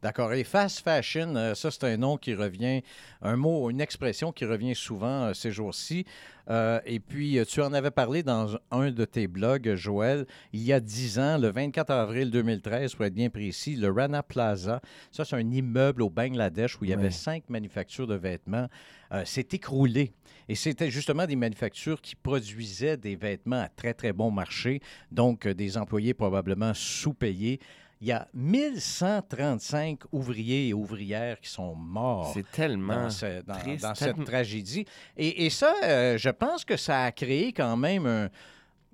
D'accord. 0.00 0.32
Et 0.32 0.44
fast 0.44 0.80
fashion, 0.80 1.34
euh, 1.34 1.54
ça, 1.54 1.72
c'est 1.72 1.82
un 1.82 1.96
nom 1.96 2.16
qui 2.16 2.32
revient, 2.32 2.82
un 3.20 3.34
mot, 3.34 3.68
une 3.68 3.80
expression 3.80 4.30
qui 4.30 4.44
revient 4.44 4.76
souvent 4.76 5.24
euh, 5.24 5.34
ces 5.34 5.50
jours-ci. 5.50 6.04
Euh, 6.50 6.80
et 6.86 7.00
puis, 7.00 7.38
tu 7.48 7.60
en 7.60 7.72
avais 7.72 7.90
parlé 7.90 8.22
dans 8.22 8.56
un 8.70 8.90
de 8.92 9.04
tes 9.04 9.26
blogs, 9.26 9.74
Joël, 9.74 10.24
il 10.52 10.62
y 10.62 10.72
a 10.72 10.78
dix 10.80 11.18
ans, 11.18 11.36
le 11.36 11.48
24 11.50 11.90
avril 11.90 12.30
2013, 12.30 12.94
pour 12.94 13.04
être 13.06 13.14
bien 13.14 13.28
précis, 13.28 13.74
le 13.74 13.90
Rana 13.90 14.22
Plaza. 14.22 14.80
Ça, 15.10 15.24
c'est 15.24 15.36
un 15.36 15.50
immeuble 15.50 16.02
au 16.02 16.10
Bangladesh 16.10 16.80
où 16.80 16.84
il 16.84 16.90
y 16.90 16.94
avait 16.94 17.10
cinq 17.10 17.50
manufactures 17.50 18.06
de 18.06 18.14
vêtements. 18.14 18.68
euh, 19.12 19.24
s'est 19.24 19.48
écroulé. 19.52 20.12
Et 20.48 20.54
c'était 20.54 20.90
justement 20.90 21.26
des 21.26 21.36
manufactures 21.36 22.00
qui 22.00 22.14
produisaient 22.14 22.96
des 22.96 23.16
vêtements 23.16 23.62
à 23.62 23.68
très, 23.68 23.94
très 23.94 24.12
bon 24.12 24.30
marché, 24.30 24.80
donc 25.10 25.46
euh, 25.46 25.54
des 25.54 25.76
employés 25.76 26.14
probablement 26.14 26.72
sous-payés. 26.74 27.60
Il 28.00 28.06
y 28.06 28.12
a 28.12 28.28
1135 28.34 30.00
ouvriers 30.12 30.68
et 30.68 30.74
ouvrières 30.74 31.40
qui 31.40 31.50
sont 31.50 31.74
morts 31.74 32.30
C'est 32.34 32.48
tellement. 32.50 33.02
dans, 33.04 33.10
ce- 33.10 33.42
dans- 33.42 33.54
triste, 33.58 33.82
dans 33.82 33.94
cette 33.94 34.08
tellement- 34.14 34.24
tragédie. 34.24 34.84
Et, 35.16 35.46
et 35.46 35.50
ça, 35.50 35.74
euh, 35.82 36.16
je 36.18 36.30
pense 36.30 36.64
que 36.64 36.76
ça 36.76 37.04
a 37.04 37.12
créé 37.12 37.52
quand 37.52 37.76
même 37.76 38.06
un, 38.06 38.28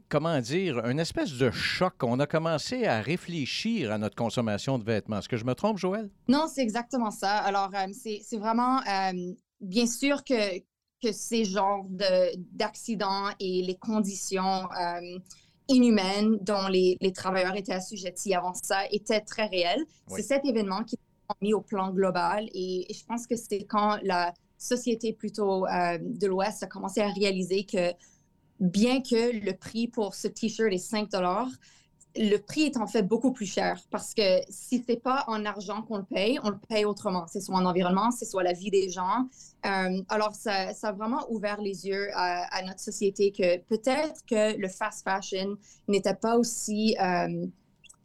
comment 0.08 0.40
dire, 0.40 0.78
une 0.87 1.00
espèce 1.00 1.32
de 1.32 1.50
choc. 1.50 1.94
On 2.02 2.18
a 2.20 2.26
commencé 2.26 2.87
à 2.87 3.00
réfléchir 3.00 3.92
à 3.92 3.99
notre 3.99 4.16
consommation 4.16 4.78
de 4.78 4.84
vêtements. 4.84 5.18
Est-ce 5.18 5.28
que 5.28 5.37
je 5.37 5.44
me 5.44 5.54
trompe, 5.54 5.78
Joël? 5.78 6.08
Non, 6.28 6.46
c'est 6.52 6.62
exactement 6.62 7.11
ça. 7.11 7.38
Alors, 7.38 7.70
euh, 7.75 7.87
c'est 7.92 8.20
c'est 8.23 8.38
vraiment, 8.38 8.80
euh, 8.88 9.32
bien 9.61 9.87
sûr 9.87 10.25
que, 10.25 10.58
que 11.02 11.12
ces 11.12 11.44
genres 11.44 11.84
de- 11.90 12.34
d'accidents 12.56 13.28
et 13.38 13.62
les 13.62 13.76
conditions 13.76 14.66
euh, 14.73 15.18
inhumaines 15.68 16.38
dont 16.42 16.68
les, 16.68 16.97
les 17.00 17.12
travailleurs 17.12 17.56
étaient 17.56 17.73
assujettis 17.73 18.35
avant 18.35 18.54
ça 18.54 18.80
étaient 18.90 19.21
très 19.21 19.47
réels. 19.47 19.85
Oui. 20.11 20.21
C'est 20.21 20.35
cet 20.35 20.44
événement 20.44 20.85
qui 20.85 20.97
a 21.28 21.35
mis 21.40 21.54
au 21.54 21.61
plan 21.61 21.90
global 21.90 22.49
et, 22.52 22.90
et 22.90 22.94
je 22.94 23.04
pense 23.06 23.26
que 23.26 23.37
c'est 23.37 23.64
quand 23.64 23.99
la, 24.02 24.35
société 24.64 25.12
plutôt 25.12 25.66
euh, 25.66 25.99
de 26.00 26.26
l'Ouest 26.26 26.62
a 26.62 26.66
commencé 26.66 27.00
à 27.00 27.09
réaliser 27.09 27.64
que 27.64 27.92
bien 28.61 29.00
que 29.00 29.44
le 29.44 29.52
prix 29.52 29.88
pour 29.88 30.14
ce 30.14 30.28
T-shirt 30.28 30.73
est 30.73 30.78
5 30.78 31.11
le 32.16 32.37
prix 32.37 32.62
est 32.62 32.76
en 32.76 32.87
fait 32.87 33.02
beaucoup 33.02 33.33
plus 33.33 33.47
cher 33.47 33.80
parce 33.90 34.14
que 34.14 34.40
si 34.49 34.85
c'est 34.87 35.00
pas 35.00 35.25
en 35.26 35.44
argent 35.44 35.83
qu'on 35.83 35.99
le 35.99 36.04
paye, 36.04 36.38
on 36.44 36.50
le 36.50 36.59
paye 36.68 36.85
autrement. 36.85 37.26
C'est 37.26 37.40
soit 37.40 37.56
en 37.56 37.64
environnement, 37.64 38.11
c'est 38.12 38.25
soit 38.25 38.44
la 38.44 38.52
vie 38.52 38.71
des 38.71 38.88
gens. 38.88 39.28
Euh, 39.66 40.02
alors, 40.09 40.35
ça, 40.35 40.73
ça, 40.75 40.88
a 40.88 40.92
vraiment 40.92 41.26
ouvert 41.30 41.61
les 41.61 41.87
yeux 41.87 42.09
à, 42.14 42.62
notre 42.62 42.80
société 42.80 43.33
que 43.33 43.59
peut-être 43.59 44.25
que 44.26 44.56
le 44.56 44.68
fast 44.68 45.02
fashion 45.02 45.56
n'était 45.88 46.14
pas 46.14 46.37
aussi 46.37 46.97
euh, 47.00 47.47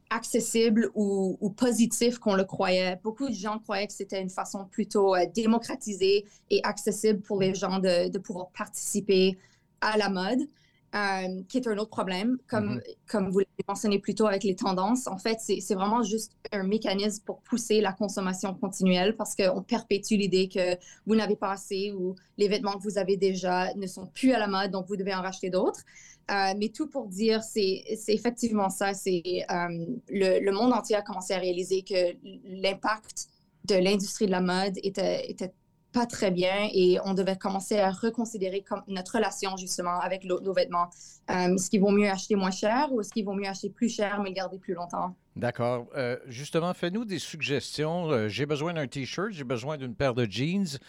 accessible 0.09 0.89
ou, 0.95 1.53
positif 1.55 2.17
qu'on 2.17 2.33
le 2.33 2.45
croyait. 2.45 2.99
Beaucoup 3.03 3.29
de 3.29 3.33
gens 3.33 3.59
croyaient 3.59 3.87
que 3.87 3.93
c'était 3.93 4.21
une 4.21 4.29
façon 4.29 4.65
plutôt 4.65 5.15
euh, 5.15 5.25
démocratisée 5.35 6.25
et 6.49 6.61
accessible 6.63 7.21
pour 7.21 7.39
les 7.39 7.53
gens 7.53 7.77
de, 7.79 8.09
de 8.09 8.17
pouvoir 8.17 8.49
participer 8.49 9.37
à 9.81 9.97
la 9.97 10.09
mode. 10.09 10.47
Euh, 10.95 11.43
qui 11.47 11.57
est 11.57 11.67
un 11.67 11.77
autre 11.77 11.91
problème, 11.91 12.39
comme, 12.47 12.77
mm-hmm. 12.77 12.95
comme 13.07 13.29
vous 13.29 13.39
l'avez 13.39 13.63
mentionné 13.67 13.99
plus 13.99 14.15
tôt 14.15 14.25
avec 14.25 14.43
les 14.43 14.55
tendances. 14.55 15.05
En 15.05 15.19
fait, 15.19 15.37
c'est 15.39 15.75
vraiment 15.75 16.01
juste 16.01 16.31
un 16.51 16.63
mécanisme 16.63 17.23
pour 17.25 17.41
pousser 17.43 17.79
la 17.79 17.93
consommation 17.93 18.55
continuelle 18.55 19.15
parce 19.15 19.35
qu'on 19.35 19.61
perpétue 19.61 20.15
l'idée 20.15 20.49
que 20.49 20.75
vous 21.05 21.15
n'avez 21.15 21.35
pas 21.35 21.51
assez 21.51 21.91
ou 21.91 22.15
les 22.39 22.47
vêtements 22.47 22.71
que 22.71 22.81
vous 22.81 22.97
avez 22.97 23.17
déjà 23.17 23.71
ne 23.75 23.85
sont 23.85 24.07
plus 24.07 24.31
à 24.31 24.39
la 24.39 24.47
mode, 24.47 24.71
donc 24.71 24.87
vous 24.87 24.95
devez 24.95 25.13
en 25.13 25.21
racheter 25.21 25.51
d'autres. 25.51 25.83
Euh, 26.31 26.53
mais 26.57 26.69
tout 26.69 26.87
pour 26.87 27.05
dire, 27.05 27.43
c'est 27.43 27.83
effectivement 28.07 28.71
ça. 28.71 28.95
C'est 28.95 29.45
euh, 29.51 29.85
le, 30.09 30.43
le, 30.43 30.51
monde 30.51 30.73
entier 30.73 30.95
a 30.95 31.03
commencé 31.03 31.35
à 31.35 31.37
réaliser 31.37 31.83
que 31.83 32.15
l'impact 32.45 33.27
de 33.65 33.75
l'industrie 33.75 34.25
de 34.25 34.31
la 34.31 34.41
mode 34.41 34.79
était, 34.81 35.29
était 35.29 35.53
pas 35.91 36.05
très 36.05 36.31
bien 36.31 36.69
et 36.71 36.99
on 37.03 37.13
devait 37.13 37.37
commencer 37.37 37.79
à 37.79 37.91
reconsidérer 37.91 38.63
notre 38.87 39.15
relation 39.15 39.57
justement 39.57 39.99
avec 39.99 40.23
nos 40.23 40.53
vêtements. 40.53 40.89
Euh, 41.29 41.53
est-ce 41.55 41.69
qu'il 41.69 41.81
vaut 41.81 41.91
mieux 41.91 42.09
acheter 42.09 42.35
moins 42.35 42.51
cher 42.51 42.91
ou 42.91 43.01
est-ce 43.01 43.11
qu'il 43.11 43.25
vaut 43.25 43.33
mieux 43.33 43.47
acheter 43.47 43.69
plus 43.69 43.89
cher 43.89 44.19
mais 44.21 44.29
le 44.29 44.35
garder 44.35 44.57
plus 44.57 44.73
longtemps? 44.73 45.15
D'accord. 45.35 45.87
Euh, 45.95 46.17
justement, 46.27 46.73
fais-nous 46.73 47.05
des 47.05 47.19
suggestions. 47.19 48.09
Euh, 48.11 48.27
j'ai 48.27 48.45
besoin 48.45 48.73
d'un 48.73 48.87
T-shirt, 48.87 49.31
j'ai 49.31 49.43
besoin 49.43 49.77
d'une 49.77 49.95
paire 49.95 50.13
de 50.13 50.25
jeans 50.29 50.79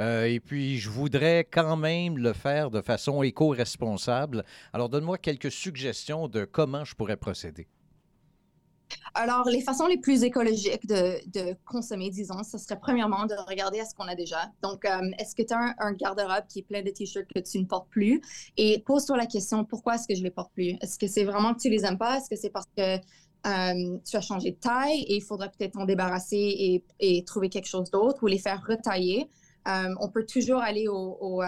et 0.00 0.38
puis 0.38 0.78
je 0.78 0.90
voudrais 0.90 1.44
quand 1.50 1.76
même 1.76 2.18
le 2.18 2.32
faire 2.32 2.70
de 2.70 2.80
façon 2.80 3.24
éco-responsable. 3.24 4.44
Alors 4.72 4.88
donne-moi 4.88 5.18
quelques 5.18 5.50
suggestions 5.50 6.28
de 6.28 6.44
comment 6.44 6.84
je 6.84 6.94
pourrais 6.94 7.16
procéder. 7.16 7.66
Alors, 9.14 9.48
les 9.48 9.60
façons 9.60 9.86
les 9.86 9.98
plus 9.98 10.22
écologiques 10.22 10.86
de, 10.86 11.54
consommer, 11.64 12.10
disons, 12.10 12.42
ce 12.44 12.58
serait 12.58 12.78
premièrement 12.78 13.26
de 13.26 13.34
regarder 13.48 13.80
à 13.80 13.84
ce 13.84 13.94
qu'on 13.94 14.06
a 14.06 14.14
déjà. 14.14 14.50
Donc, 14.62 14.84
euh, 14.84 15.10
est-ce 15.18 15.34
que 15.34 15.42
tu 15.42 15.54
as 15.54 15.74
un, 15.78 15.92
garde-robe 15.92 16.46
qui 16.48 16.60
est 16.60 16.62
plein 16.62 16.82
de 16.82 16.90
t-shirts 16.90 17.26
que 17.32 17.40
tu 17.40 17.58
ne 17.58 17.64
portes 17.64 17.88
plus? 17.88 18.20
Et 18.56 18.82
pose-toi 18.86 19.16
la 19.16 19.26
question, 19.26 19.64
pourquoi 19.64 19.96
est-ce 19.96 20.06
que 20.06 20.14
je 20.14 20.20
ne 20.20 20.24
les 20.24 20.30
porte 20.30 20.52
plus? 20.52 20.76
Est-ce 20.80 20.98
que 20.98 21.06
c'est 21.06 21.24
vraiment 21.24 21.54
que 21.54 21.60
tu 21.60 21.68
les 21.68 21.84
aimes 21.84 21.98
pas? 21.98 22.18
Est-ce 22.18 22.30
que 22.30 22.36
c'est 22.36 22.50
parce 22.50 22.68
que 22.76 22.96
euh, 23.46 23.98
tu 24.08 24.16
as 24.16 24.20
changé 24.20 24.52
de 24.52 24.56
taille 24.56 25.02
et 25.02 25.16
il 25.16 25.22
faudrait 25.22 25.50
peut-être 25.50 25.72
t'en 25.72 25.84
débarrasser 25.84 26.82
et, 26.98 27.24
trouver 27.24 27.48
quelque 27.48 27.68
chose 27.68 27.90
d'autre 27.90 28.22
ou 28.22 28.26
les 28.26 28.38
faire 28.38 28.64
retailler? 28.66 29.28
Euh, 29.66 29.94
on 30.00 30.08
peut 30.08 30.24
toujours 30.24 30.60
aller 30.60 30.86
au, 30.88 31.42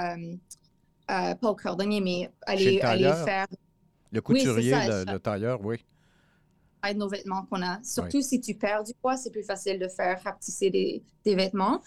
pas 1.06 1.36
au 1.42 1.54
cordonnier, 1.54 2.00
mais 2.00 2.30
aller, 2.42 2.80
aller 2.80 3.12
faire... 3.24 3.46
Le 4.12 4.20
couturier, 4.20 4.72
le 4.72 5.18
tailleur, 5.18 5.60
oui 5.64 5.84
de 6.82 6.98
nos 6.98 7.08
vêtements 7.08 7.44
qu'on 7.46 7.62
a. 7.62 7.82
Surtout 7.82 8.22
si 8.22 8.40
tu 8.40 8.54
perds 8.54 8.84
du 8.84 8.94
poids, 8.94 9.16
c'est 9.16 9.30
plus 9.30 9.42
facile 9.44 9.78
de 9.78 9.88
faire 9.88 10.20
rapetisser 10.22 10.70
des, 10.70 11.02
des 11.24 11.34
vêtements. 11.34 11.80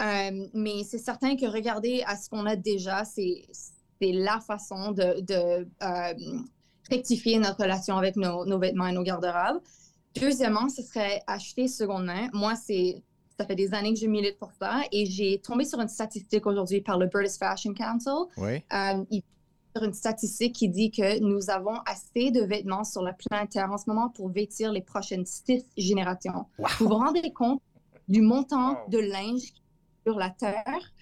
Euh, 0.00 0.46
mais 0.54 0.84
c'est 0.84 0.98
certain 0.98 1.36
que 1.36 1.46
regarder 1.46 2.02
à 2.06 2.16
ce 2.16 2.30
qu'on 2.30 2.46
a 2.46 2.56
déjà, 2.56 3.04
c'est 3.04 3.46
la 4.00 4.40
façon 4.40 4.92
de, 4.92 5.20
de 5.20 5.66
euh, 5.82 6.38
rectifier 6.88 7.38
notre 7.38 7.62
relation 7.62 7.96
avec 7.96 8.16
nos, 8.16 8.44
nos 8.44 8.58
vêtements 8.58 8.86
et 8.86 8.92
nos 8.92 9.02
garde-robes. 9.02 9.60
Deuxièmement, 10.20 10.68
ce 10.68 10.82
serait 10.82 11.20
acheter 11.26 11.68
seconde 11.68 12.06
main. 12.06 12.28
Moi, 12.32 12.54
c'est 12.54 13.02
ça 13.38 13.46
fait 13.46 13.54
des 13.54 13.72
années 13.72 13.94
que 13.94 14.00
je 14.00 14.06
milite 14.06 14.36
pour 14.36 14.50
ça 14.52 14.80
et 14.90 15.06
j'ai 15.06 15.38
tombé 15.38 15.64
sur 15.64 15.80
une 15.80 15.88
statistique 15.88 16.44
aujourd'hui 16.44 16.80
par 16.80 16.98
le 16.98 17.06
British 17.06 17.38
Fashion 17.38 17.72
Council. 17.72 18.26
Oui. 18.36 18.64
Euh, 18.72 19.04
une 19.84 19.92
statistique 19.92 20.54
qui 20.54 20.68
dit 20.68 20.90
que 20.90 21.20
nous 21.20 21.50
avons 21.50 21.76
assez 21.86 22.30
de 22.30 22.42
vêtements 22.42 22.84
sur 22.84 23.02
la 23.02 23.12
planète 23.12 23.50
Terre 23.50 23.70
en 23.70 23.78
ce 23.78 23.84
moment 23.88 24.08
pour 24.08 24.28
vêtir 24.28 24.72
les 24.72 24.82
prochaines 24.82 25.26
six 25.26 25.64
générations. 25.76 26.46
Vous 26.78 26.88
vous 26.88 26.94
rendez 26.94 27.32
compte 27.32 27.60
du 28.08 28.22
montant 28.22 28.76
de 28.88 28.98
linge 28.98 29.52
sur 30.06 30.18
la 30.18 30.30
Terre? 30.30 30.92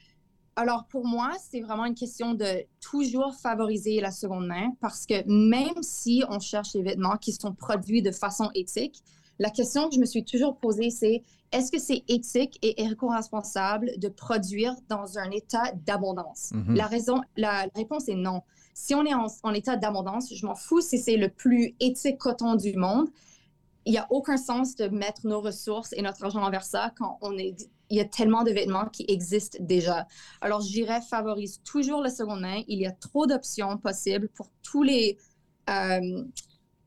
Alors, 0.59 0.87
pour 0.87 1.06
moi, 1.06 1.33
c'est 1.50 1.61
vraiment 1.61 1.85
une 1.85 1.95
question 1.95 2.33
de 2.33 2.64
toujours 2.80 3.35
favoriser 3.35 4.00
la 4.00 4.11
seconde 4.11 4.47
main 4.47 4.73
parce 4.80 5.04
que 5.04 5.23
même 5.26 5.83
si 5.83 6.25
on 6.30 6.40
cherche 6.40 6.73
les 6.75 6.83
vêtements 6.83 7.16
qui 7.16 7.33
sont 7.33 7.52
produits 7.52 8.00
de 8.00 8.11
façon 8.11 8.50
éthique, 8.54 9.02
la 9.38 9.50
question 9.50 9.88
que 9.88 9.95
je 9.97 10.00
me 10.00 10.06
suis 10.06 10.25
toujours 10.25 10.56
posée, 10.56 10.88
c'est 10.88 11.23
est-ce 11.52 11.71
que 11.71 11.78
c'est 11.78 12.02
éthique 12.09 12.59
et 12.62 12.83
éco-responsable 12.83 13.92
de 13.99 14.09
produire 14.09 14.75
dans 14.88 15.18
un 15.18 15.30
état 15.30 15.73
d'abondance? 15.85 16.52
Mm-hmm. 16.52 16.75
La 16.75 16.87
raison, 16.87 17.21
la 17.37 17.66
réponse 17.75 18.09
est 18.09 18.14
non. 18.14 18.42
Si 18.78 18.95
on 18.95 19.06
est 19.06 19.14
en, 19.14 19.54
état 19.54 19.76
d'abondance, 19.76 20.35
je 20.35 20.45
m'en 20.45 20.54
fous 20.54 20.83
si 20.83 20.99
c'est 20.99 21.16
le 21.16 21.30
plus 21.30 21.75
éthique 21.80 22.18
coton 22.18 22.56
du 22.56 22.76
monde. 22.76 23.09
Il 23.87 23.92
n'y 23.92 23.99
a 23.99 24.06
aucun 24.11 24.37
sens 24.37 24.76
de 24.76 24.88
mettre 24.88 25.26
nos 25.26 25.40
ressources 25.40 25.95
et 25.95 26.02
notre 26.02 26.23
argent 26.25 26.42
envers 26.42 26.62
ça 26.62 26.92
quand 26.99 27.16
on 27.23 27.38
est, 27.38 27.71
il 27.88 27.97
y 27.97 28.00
a 28.00 28.04
tellement 28.04 28.45
de 28.45 28.50
vêtements 28.50 28.85
qui 28.85 29.06
existent 29.09 29.56
déjà. 29.62 30.06
Alors, 30.42 30.61
je 30.61 30.68
dirais, 30.68 31.00
favorise 31.00 31.62
toujours 31.64 32.02
le 32.02 32.11
seconde 32.11 32.42
main. 32.42 32.62
Il 32.68 32.78
y 32.78 32.85
a 32.85 32.92
trop 32.92 33.26
d'options 33.26 33.78
possibles 33.78 34.28
pour 34.28 34.50
tous 34.62 34.83
les, 34.83 35.16
euh, 35.71 36.25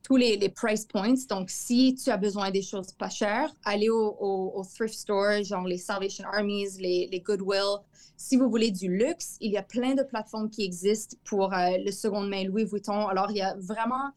tous 0.09 0.17
les, 0.17 0.49
price 0.49 0.85
points. 0.85 1.13
Donc, 1.29 1.51
si 1.51 1.93
tu 1.93 2.09
as 2.09 2.17
besoin 2.17 2.49
des 2.49 2.63
choses 2.63 2.91
pas 2.93 3.09
chères, 3.09 3.53
allez 3.63 3.89
au, 3.89 4.63
thrift 4.73 4.95
store, 4.95 5.43
genre 5.43 5.67
les 5.67 5.77
Salvation 5.77 6.25
Armies, 6.33 6.67
les, 6.79 7.23
Goodwill, 7.23 7.77
si 8.17 8.35
vous 8.35 8.49
voulez 8.49 8.71
du 8.71 8.89
luxe, 8.89 9.37
il 9.39 9.51
y 9.51 9.57
a 9.57 9.61
plein 9.61 9.93
de 9.93 10.01
plateformes 10.01 10.49
qui 10.49 10.65
existent 10.65 11.15
pour 11.23 11.53
euh, 11.53 11.77
le 11.85 11.91
seconde 11.91 12.27
main 12.27 12.43
Louis 12.43 12.65
Vuitton. 12.65 13.07
Alors, 13.07 13.29
il 13.29 13.37
y 13.37 13.41
a 13.41 13.55
vraiment 13.57 14.09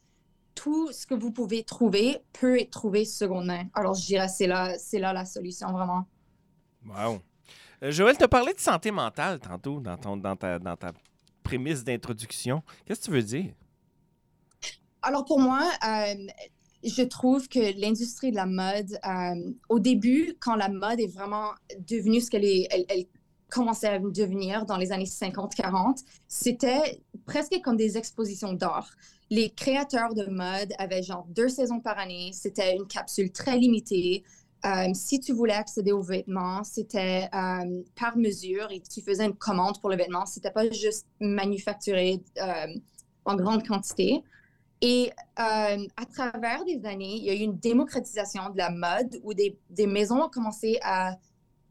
tout 0.55 0.91
ce 0.93 1.07
que 1.07 1.15
vous 1.15 1.31
pouvez 1.31 1.63
trouver 1.63 2.21
peut 2.33 2.59
être 2.59 2.71
trouvé 2.71 3.05
seconde 3.05 3.47
main. 3.47 3.65
Alors, 3.75 3.93
je 3.93 4.07
dirais 4.07 4.29
c'est 4.29 4.47
là, 4.47 4.79
c'est 4.79 4.99
là 4.99 5.13
la 5.13 5.27
solution 5.27 5.73
vraiment. 5.73 6.07
Wow. 6.87 7.21
Euh, 7.83 7.91
Joël, 7.91 8.17
tu 8.17 8.25
as 8.25 8.29
parlé 8.29 8.55
de 8.55 8.61
santé 8.61 8.91
mentale 8.91 9.39
tantôt 9.41 9.79
dans, 9.79 9.99
ton, 9.99 10.17
dans, 10.17 10.37
ta, 10.37 10.59
dans 10.59 10.77
ta 10.77 10.93
prémisse 11.43 11.85
d'introduction. 11.85 12.63
Qu'est-ce 12.87 13.01
que 13.01 13.05
tu 13.05 13.11
veux 13.11 13.23
dire? 13.23 13.53
Alors, 15.03 15.25
pour 15.25 15.41
moi, 15.41 15.61
euh, 15.87 16.15
je 16.85 17.03
trouve 17.03 17.49
que 17.49 17.79
l'industrie 17.81 18.31
de 18.31 18.37
la 18.37 18.47
mode, 18.47 18.99
au 19.69 19.79
début, 19.79 20.35
quand 20.41 20.57
la 20.57 20.69
mode 20.69 21.01
est 21.01 21.13
vraiment 21.13 21.51
devenue 21.89 22.21
ce 22.21 22.31
qu'elle 22.31 22.45
est, 22.45 22.69
elle 22.71 23.07
commençait 23.53 23.89
à 23.89 23.99
devenir 23.99 24.65
dans 24.65 24.79
les 24.79 24.93
années 24.93 25.05
50-40, 25.05 26.03
c'était 26.27 27.03
presque 27.27 27.61
comme 27.63 27.77
des 27.77 27.99
expositions 27.99 28.55
d'art. 28.55 28.91
Les 29.31 29.51
créateurs 29.51 30.15
de 30.15 30.25
mode 30.25 30.73
avaient 30.79 31.03
genre 31.03 31.27
deux 31.29 31.49
saisons 31.49 31.81
par 31.81 31.99
année. 31.99 32.31
C'était 32.33 32.75
une 32.75 32.87
capsule 32.87 33.31
très 33.31 33.59
limitée. 33.59 34.25
Euh, 34.65 34.93
si 34.95 35.21
tu 35.21 35.33
voulais 35.33 35.55
accéder 35.55 35.93
aux 35.93 36.03
vêtements, 36.03 36.65
c'était 36.65 37.29
euh, 37.35 37.83
par 37.99 38.17
mesure 38.17 38.71
et 38.71 38.81
tu 38.81 39.03
faisais 39.03 39.25
une 39.25 39.35
commande 39.35 39.81
pour 39.81 39.91
le 39.91 39.97
vêtement. 39.97 40.25
C'était 40.25 40.51
pas 40.51 40.71
juste 40.71 41.07
manufacturé 41.21 42.23
euh, 42.41 42.67
en 43.25 43.37
grande 43.37 43.67
quantité. 43.67 44.23
Et 44.85 45.13
à 45.37 45.77
travers 46.13 46.65
des 46.65 46.85
années, 46.85 47.15
il 47.15 47.25
y 47.25 47.31
a 47.31 47.35
eu 47.35 47.39
une 47.39 47.57
démocratisation 47.57 48.51
de 48.51 48.59
la 48.59 48.71
mode 48.71 49.21
où 49.23 49.33
des, 49.33 49.57
des 49.71 49.87
maisons 49.87 50.25
ont 50.25 50.29
commencé 50.29 50.79
à 50.83 51.17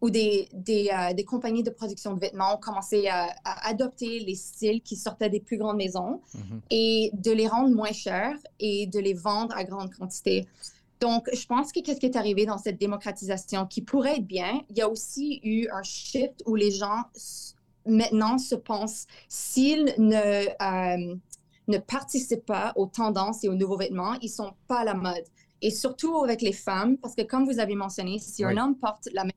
où 0.01 0.09
des, 0.09 0.49
des, 0.53 0.89
euh, 0.91 1.13
des, 1.13 1.23
compagnies 1.23 1.61
de 1.61 1.69
production 1.69 2.15
de 2.15 2.19
vêtements 2.19 2.55
ont 2.55 2.59
commencé 2.59 3.07
à, 3.07 3.29
adopter 3.43 4.19
les 4.19 4.35
styles 4.35 4.81
qui 4.81 4.95
sortaient 4.95 5.29
des 5.29 5.39
plus 5.39 5.57
grandes 5.57 5.77
maisons 5.77 6.21
mhm. 6.33 6.61
et 6.71 7.11
de 7.13 7.31
les 7.31 7.47
rendre 7.47 7.69
moins 7.69 7.91
chers 7.91 8.35
et 8.59 8.87
de 8.87 8.99
les 8.99 9.13
vendre 9.13 9.55
à 9.55 9.63
grande 9.63 9.93
quantité. 9.93 10.47
Donc, 10.99 11.29
je 11.33 11.45
pense 11.45 11.71
que 11.71 11.81
qu'est-ce 11.81 11.99
qui 11.99 12.07
est 12.07 12.15
arrivé 12.15 12.45
dans 12.45 12.57
cette 12.57 12.79
démocratisation 12.79 13.65
qui 13.67 13.81
pourrait 13.81 14.17
être 14.17 14.25
bien, 14.25 14.61
il 14.69 14.77
y 14.77 14.81
a 14.81 14.89
aussi 14.89 15.39
eu 15.43 15.67
un 15.71 15.83
shift 15.83 16.43
où 16.45 16.55
les 16.55 16.71
gens 16.71 17.03
maintenant 17.85 18.37
se 18.37 18.55
pensent 18.55 19.05
s'ils 19.27 19.93
ne, 19.97 20.15
euh, 20.61 21.15
ne 21.67 21.77
participent 21.77 22.45
pas 22.45 22.73
aux 22.75 22.87
tendances 22.87 23.43
et 23.43 23.49
aux 23.49 23.55
nouveaux 23.55 23.77
vêtements, 23.77 24.15
ils 24.21 24.29
sont 24.29 24.53
pas 24.67 24.79
à 24.79 24.83
la 24.83 24.93
mode. 24.93 25.23
Et 25.61 25.69
surtout 25.69 26.23
avec 26.23 26.41
les 26.41 26.53
femmes, 26.53 26.97
parce 26.97 27.15
que 27.15 27.21
comme 27.21 27.45
vous 27.45 27.59
avez 27.59 27.75
mentionné, 27.75 28.17
si 28.19 28.43
un 28.43 28.57
homme 28.57 28.75
porte 28.75 29.07
la 29.13 29.23
même 29.23 29.31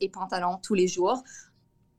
et 0.00 0.08
pantalons 0.08 0.58
tous 0.62 0.74
les 0.74 0.88
jours. 0.88 1.22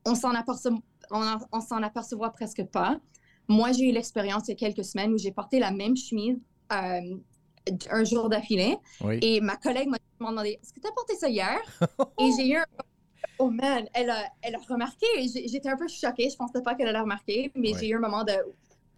On 0.05 0.15
s'en 0.15 0.31
aperçoit, 0.31 0.71
on, 1.11 1.61
s'en 1.61 1.81
apercevoir 1.83 2.33
presque 2.33 2.63
pas. 2.65 2.99
Moi, 3.47 3.71
j'ai 3.71 3.89
eu 3.89 3.91
l'expérience 3.91 4.43
il 4.47 4.51
y 4.51 4.53
a 4.53 4.55
quelques 4.55 4.85
semaines 4.85 5.13
où 5.13 5.17
j'ai 5.17 5.31
porté 5.31 5.59
la 5.59 5.71
même 5.71 5.95
chemise 5.95 6.37
euh, 6.71 7.17
un 7.89 8.03
jour 8.03 8.29
d'affilée. 8.29 8.77
Et 9.21 9.41
ma 9.41 9.57
collègue 9.57 9.89
m'a 9.89 9.97
demandé 10.19 10.59
Est-ce 10.61 10.73
que 10.73 10.79
tu 10.79 10.87
as 10.87 10.91
porté 10.91 11.15
ça 11.15 11.29
hier 11.29 11.59
Et 12.19 12.31
j'ai 12.37 12.49
eu 12.49 12.57
oh 13.39 13.49
man, 13.49 13.85
elle 13.93 14.09
a, 14.09 14.23
elle 14.41 14.55
a 14.55 14.59
remarqué. 14.69 15.05
J'étais 15.27 15.69
un 15.69 15.77
peu 15.77 15.87
choquée. 15.87 16.29
Je 16.29 16.35
pensais 16.35 16.61
pas 16.61 16.75
qu'elle 16.75 16.87
allait 16.87 16.99
remarquer, 16.99 17.51
mais 17.55 17.73
j'ai 17.79 17.89
eu 17.89 17.95
un 17.95 17.99
moment 17.99 18.23
de, 18.23 18.33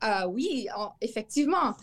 Ah 0.07 0.27
oui, 0.27 0.67
en- 0.75 0.93
effectivement. 1.01 1.73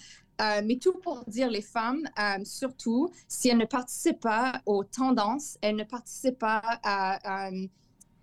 Euh, 0.41 0.63
mais 0.65 0.77
tout 0.79 0.95
pour 1.03 1.25
dire, 1.27 1.51
les 1.51 1.63
femmes, 1.63 2.03
euh, 2.19 2.45
surtout, 2.45 3.11
si 3.29 3.49
elles 3.49 3.59
ne 3.59 3.65
participent 3.67 4.21
pas 4.21 4.61
aux 4.67 4.85
tendances, 4.85 5.59
elles 5.61 5.77
ne 5.77 5.85
participent 5.85 6.39
pas 6.39 6.63
à, 6.83 7.49
euh, 7.51 7.67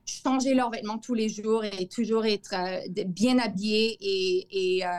changer 0.06 0.53
leurs 0.56 0.72
vêtements 0.72 0.98
tous 0.98 1.13
les 1.13 1.29
jours 1.29 1.63
et 1.63 1.88
toujours 1.88 2.25
être 2.25 2.53
euh, 2.56 2.79
bien 3.06 3.38
habillées 3.39 3.98
et, 4.01 4.77
et, 4.77 4.86
euh, 4.86 4.89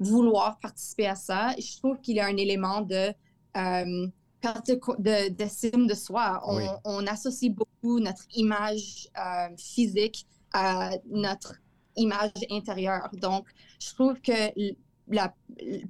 vouloir 0.00 0.58
participer 0.60 1.06
à 1.06 1.14
ça, 1.14 1.54
je 1.58 1.76
trouve 1.78 2.00
qu'il 2.00 2.16
y 2.16 2.20
a 2.20 2.26
un 2.26 2.36
élément 2.36 2.80
de 2.82 3.12
euh, 3.56 4.06
perte 4.40 4.66
de 4.68 4.78
de- 4.98 5.28
d'estime 5.30 5.86
de, 5.86 5.94
soi. 5.94 6.42
On, 6.46 6.56
Oui. 6.56 6.64
on 6.84 7.06
associe 7.06 7.50
beaucoup 7.52 7.98
notre 8.00 8.24
image 8.34 9.08
euh, 9.18 9.48
physique 9.56 10.26
à 10.52 10.90
notre 11.10 11.54
image 11.96 12.32
intérieure. 12.50 13.08
Donc, 13.14 13.46
je 13.80 13.92
trouve 13.94 14.20
que 14.20 14.52
la, 15.08 15.34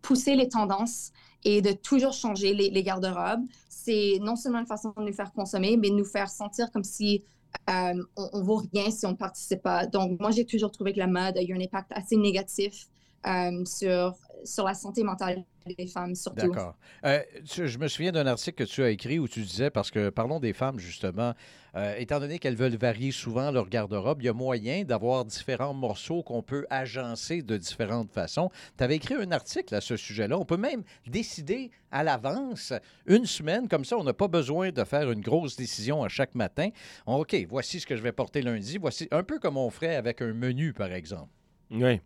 pousser 0.02 0.36
les 0.36 0.48
tendances 0.48 1.12
et 1.44 1.62
de 1.62 1.72
toujours 1.72 2.12
changer 2.12 2.54
les, 2.54 2.70
les 2.70 2.82
garde-robes, 2.82 3.44
c'est 3.68 4.18
non 4.20 4.36
seulement 4.36 4.58
une 4.60 4.66
façon 4.66 4.92
de 4.96 5.02
nous 5.02 5.12
faire 5.12 5.32
consommer, 5.32 5.76
mais 5.76 5.90
de 5.90 5.94
nous 5.94 6.04
faire 6.04 6.28
sentir 6.28 6.70
comme 6.70 6.84
si 6.84 7.22
euh, 7.70 8.02
on, 8.16 8.28
on 8.32 8.42
vaut 8.42 8.62
rien 8.72 8.90
si 8.90 9.06
on 9.06 9.10
ne 9.10 9.16
participe 9.16 9.62
pas. 9.62 9.86
Donc, 9.86 10.20
moi, 10.20 10.30
j'ai 10.30 10.44
toujours 10.44 10.70
trouvé 10.70 10.92
que 10.92 10.98
la 10.98 11.06
mode 11.06 11.36
a 11.36 11.42
eu 11.42 11.54
un 11.54 11.60
impact 11.60 11.92
assez 11.92 12.16
négatif 12.16 12.88
euh, 13.26 13.64
sur, 13.64 14.14
sur 14.44 14.64
la 14.64 14.74
santé 14.74 15.02
mentale 15.02 15.44
des 15.74 15.86
femmes, 15.86 16.14
surtout. 16.14 16.48
D'accord. 16.48 16.76
Euh, 17.04 17.20
je 17.44 17.78
me 17.78 17.88
souviens 17.88 18.12
d'un 18.12 18.26
article 18.26 18.64
que 18.64 18.70
tu 18.70 18.82
as 18.82 18.90
écrit 18.90 19.18
où 19.18 19.28
tu 19.28 19.40
disais, 19.40 19.70
parce 19.70 19.90
que 19.90 20.10
parlons 20.10 20.40
des 20.40 20.52
femmes 20.52 20.78
justement, 20.78 21.34
euh, 21.76 21.94
étant 21.98 22.20
donné 22.20 22.38
qu'elles 22.38 22.56
veulent 22.56 22.76
varier 22.76 23.12
souvent 23.12 23.50
leur 23.50 23.68
garde-robe, 23.68 24.22
il 24.22 24.26
y 24.26 24.28
a 24.28 24.32
moyen 24.32 24.84
d'avoir 24.84 25.24
différents 25.24 25.74
morceaux 25.74 26.22
qu'on 26.22 26.42
peut 26.42 26.66
agencer 26.70 27.42
de 27.42 27.56
différentes 27.56 28.10
façons. 28.10 28.50
Tu 28.78 28.84
avais 28.84 28.96
écrit 28.96 29.14
un 29.14 29.30
article 29.30 29.74
à 29.74 29.80
ce 29.80 29.96
sujet-là. 29.96 30.38
On 30.38 30.44
peut 30.44 30.56
même 30.56 30.82
décider 31.06 31.70
à 31.90 32.02
l'avance, 32.02 32.72
une 33.06 33.26
semaine, 33.26 33.68
comme 33.68 33.84
ça, 33.84 33.96
on 33.96 34.04
n'a 34.04 34.12
pas 34.12 34.28
besoin 34.28 34.70
de 34.70 34.84
faire 34.84 35.10
une 35.10 35.20
grosse 35.20 35.56
décision 35.56 36.02
à 36.02 36.08
chaque 36.08 36.34
matin. 36.34 36.70
OK, 37.06 37.36
voici 37.48 37.80
ce 37.80 37.86
que 37.86 37.96
je 37.96 38.02
vais 38.02 38.12
porter 38.12 38.42
lundi. 38.42 38.78
Voici 38.78 39.08
un 39.10 39.22
peu 39.22 39.38
comme 39.38 39.56
on 39.56 39.70
ferait 39.70 39.96
avec 39.96 40.22
un 40.22 40.32
menu, 40.32 40.72
par 40.72 40.92
exemple. 40.92 41.30
Oui. 41.70 42.00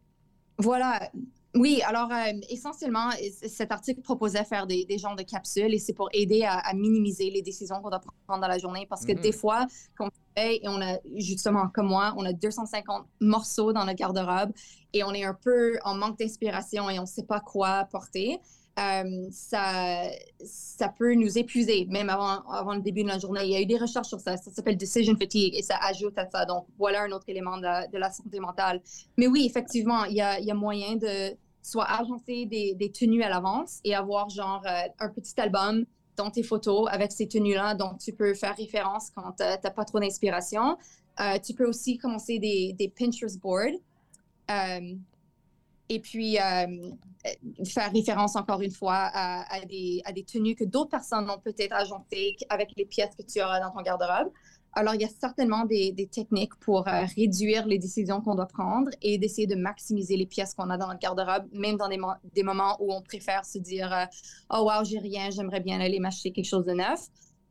Voilà. 0.59 1.11
Oui, 1.57 1.83
alors 1.85 2.13
euh, 2.13 2.33
essentiellement, 2.49 3.11
c- 3.11 3.49
cet 3.49 3.73
article 3.73 4.03
proposait 4.03 4.45
faire 4.45 4.69
des, 4.69 4.85
des 4.85 4.99
genres 4.99 5.17
de 5.17 5.25
capsules 5.25 5.75
et 5.75 5.79
c'est 5.81 5.93
pour 5.95 6.09
aider 6.13 6.45
à, 6.45 6.59
à 6.59 6.75
minimiser 6.75 7.29
les 7.31 7.43
décisions 7.43 7.81
qu'on 7.83 7.91
doit 7.91 8.01
prendre 8.29 8.41
dans 8.41 8.47
la 8.47 8.59
journée 8.59 8.87
parce 8.89 9.05
que 9.05 9.11
des 9.13 9.33
fois, 9.33 9.67
quand 9.97 10.07
on 10.07 10.11
se 10.11 10.21
réveille 10.37 10.61
et 10.63 10.69
on 10.69 10.81
a, 10.81 10.99
justement 11.17 11.69
comme 11.69 11.89
moi, 11.89 12.15
on 12.17 12.25
a 12.25 12.33
250 12.33 13.09
morceaux 13.21 13.73
dans 13.73 13.85
notre 13.85 13.97
garde-robe 13.99 14.53
et 14.93 15.03
on 15.03 15.13
est 15.13 15.25
un 15.25 15.35
peu 15.35 15.77
en 15.85 15.97
manque 15.97 16.19
d'inspiration 16.21 16.89
et 16.89 17.01
on 17.01 17.03
ne 17.03 17.07
sait 17.09 17.25
pas 17.25 17.41
quoi 17.41 17.85
porter, 17.91 18.39
euh, 18.79 19.29
ça, 19.31 20.03
ça 20.45 20.89
peut 20.89 21.15
nous 21.15 21.37
épuiser, 21.37 21.87
même 21.91 22.09
avant, 22.09 22.43
avant 22.49 22.75
le 22.75 22.81
début 22.81 23.03
de 23.03 23.09
la 23.09 23.19
journée. 23.19 23.41
Il 23.45 23.51
y 23.51 23.57
a 23.57 23.61
eu 23.61 23.67
des 23.67 23.77
recherches 23.77 24.09
sur 24.09 24.21
ça, 24.21 24.37
ça 24.37 24.51
s'appelle 24.51 24.77
decision 24.77 25.15
fatigue 25.17 25.55
et 25.55 25.63
ça 25.63 25.77
ajoute 25.83 26.17
à 26.19 26.29
ça. 26.31 26.45
Donc, 26.47 26.67
voilà 26.79 27.03
un 27.03 27.11
autre 27.11 27.29
élément 27.29 27.59
de, 27.59 27.99
la- 27.99 28.11
santé 28.11 28.41
mentale. 28.41 28.81
Mais 29.17 29.27
oui, 29.27 29.45
effectivement, 29.45 30.05
il 30.05 30.15
y 30.15 30.21
a, 30.21 30.41
y 30.41 30.51
a 30.51 30.55
moyen 30.55 30.97
de 30.97 31.37
soit 31.63 31.85
agencer 31.85 32.47
des, 32.47 32.93
tenues 32.93 33.23
à 33.23 33.29
l'avance 33.29 33.81
et 33.85 33.95
avoir 33.95 34.31
genre 34.31 34.63
euh, 34.67 34.89
un 34.99 35.09
petit 35.11 35.39
album 35.41 35.85
dans 36.17 36.31
tes 36.31 36.43
photos 36.43 36.89
avec 36.91 37.13
ces 37.13 37.29
tenues-là 37.29 37.75
dont 37.75 37.95
tu 38.03 38.13
peux 38.13 38.35
faire 38.35 38.57
référence 38.57 39.11
quand 39.15 39.33
tu 39.33 39.43
n'as 39.43 39.71
pas 39.71 39.85
trop 39.85 40.01
d'inspiration. 40.01 40.77
Euh, 41.21 41.39
tu 41.39 41.55
peux 41.55 41.67
aussi 41.67 41.99
commencer 41.99 42.39
des, 42.39 42.93
Pinterest 42.99 43.39
boards. 43.41 43.79
Euh, 44.51 44.95
et 45.91 45.99
puis, 45.99 46.39
euh, 46.39 46.91
faire 47.67 47.93
référence 47.93 48.37
encore 48.37 48.63
une 48.63 48.71
fois 48.71 49.11
à, 49.13 49.61
des, 49.67 50.25
tenues 50.25 50.55
que 50.55 50.63
d'autres 50.63 50.91
personnes 50.91 51.29
ont 51.29 51.41
peut-être 51.41 51.73
agencées 51.73 52.37
avec 52.49 52.71
les 52.77 52.85
pièces 52.85 53.15
que 53.17 53.25
tu 53.25 53.43
auras 53.43 53.59
dans 53.59 53.73
ton 53.73 53.83
garde-robe. 53.83 54.31
Alors, 54.73 54.95
il 54.95 55.01
y 55.01 55.05
a 55.05 55.09
certainement 55.09 55.65
des, 55.65 56.09
techniques 56.13 56.55
pour 56.61 56.87
euh, 56.87 57.03
réduire 57.17 57.67
les 57.67 57.81
décisions 57.81 58.21
qu'on 58.21 58.37
doit 58.37 58.47
prendre 58.47 58.89
et 59.03 59.19
d'essayer 59.19 59.49
de 59.49 59.57
maximiser 59.57 60.17
les 60.17 60.27
pièces 60.27 60.55
qu'on 60.55 60.71
a 60.71 60.79
dans 60.79 60.87
notre 60.87 61.01
garde-robe, 61.01 61.49
même 61.53 61.77
dans 61.77 61.89
des, 61.89 61.97
mo- 61.97 62.13
des 62.37 62.45
moments 62.45 62.77
où 62.79 62.93
on 62.93 63.03
préfère 63.03 63.45
se 63.45 63.59
dire 63.59 63.93
euh, 63.93 64.05
Oh, 64.51 64.71
wow, 64.71 64.85
j'ai 64.85 65.01
rien, 65.01 65.31
j'aimerais 65.31 65.61
bien 65.61 65.81
aller 65.81 65.99
m'acheter 65.99 66.31
quelque 66.31 66.49
chose 66.49 66.67
de 66.67 66.73
neuf. 66.73 67.01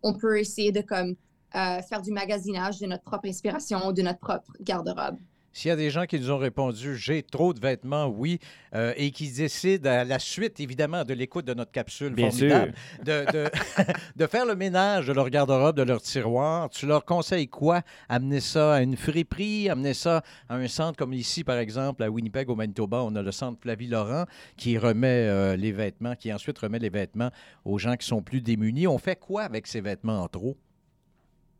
On 0.01 0.13
peut 0.13 0.39
essayer 0.39 0.71
de 0.71 0.79
comme, 0.79 1.15
euh, 1.55 1.81
faire 1.81 2.01
du 2.01 2.11
magasinage 2.13 2.79
de 2.79 2.85
notre 2.85 3.03
propre 3.03 3.27
inspiration 3.27 3.85
ou 3.85 3.91
de 3.91 4.01
notre 4.01 4.19
propre 4.19 4.53
garde-robe. 4.61 5.17
S'il 5.51 5.69
y 5.69 5.71
a 5.71 5.75
des 5.75 5.89
gens 5.89 6.05
qui 6.05 6.19
nous 6.19 6.31
ont 6.31 6.37
répondu 6.37 6.95
j'ai 6.95 7.23
trop 7.23 7.53
de 7.53 7.59
vêtements, 7.59 8.07
oui, 8.07 8.39
euh, 8.75 8.93
et 8.97 9.11
qui 9.11 9.31
décident 9.31 9.89
à 9.89 10.03
la 10.03 10.19
suite, 10.19 10.59
évidemment, 10.59 11.03
de 11.03 11.13
l'écoute 11.13 11.45
de 11.45 11.53
notre 11.53 11.71
capsule 11.71 12.13
Bien 12.13 12.29
formidable, 12.29 12.73
de, 13.03 13.25
de, 13.31 13.49
de 14.15 14.27
faire 14.27 14.45
le 14.45 14.55
ménage 14.55 15.07
de 15.07 15.13
leur 15.13 15.29
garde-robe, 15.29 15.75
de 15.75 15.83
leur 15.83 16.01
tiroir, 16.01 16.69
tu 16.69 16.85
leur 16.85 17.05
conseilles 17.05 17.47
quoi? 17.47 17.81
Amener 18.07 18.39
ça 18.39 18.75
à 18.75 18.81
une 18.81 18.95
friperie, 18.95 19.69
amener 19.69 19.93
ça 19.93 20.23
à 20.47 20.55
un 20.55 20.67
centre 20.67 20.97
comme 20.97 21.13
ici, 21.13 21.43
par 21.43 21.57
exemple, 21.57 22.03
à 22.03 22.09
Winnipeg, 22.09 22.49
au 22.49 22.55
Manitoba, 22.55 23.03
on 23.03 23.15
a 23.15 23.21
le 23.21 23.31
centre 23.31 23.59
Flavie-Laurent 23.61 24.25
qui 24.57 24.77
remet 24.77 25.27
euh, 25.27 25.55
les 25.55 25.71
vêtements, 25.71 26.15
qui 26.15 26.31
ensuite 26.33 26.57
remet 26.59 26.79
les 26.79 26.89
vêtements 26.89 27.31
aux 27.65 27.77
gens 27.77 27.95
qui 27.95 28.07
sont 28.07 28.21
plus 28.21 28.41
démunis. 28.41 28.87
On 28.87 28.97
fait 28.97 29.19
quoi 29.19 29.43
avec 29.43 29.67
ces 29.67 29.81
vêtements 29.81 30.21
en 30.21 30.27
trop? 30.27 30.57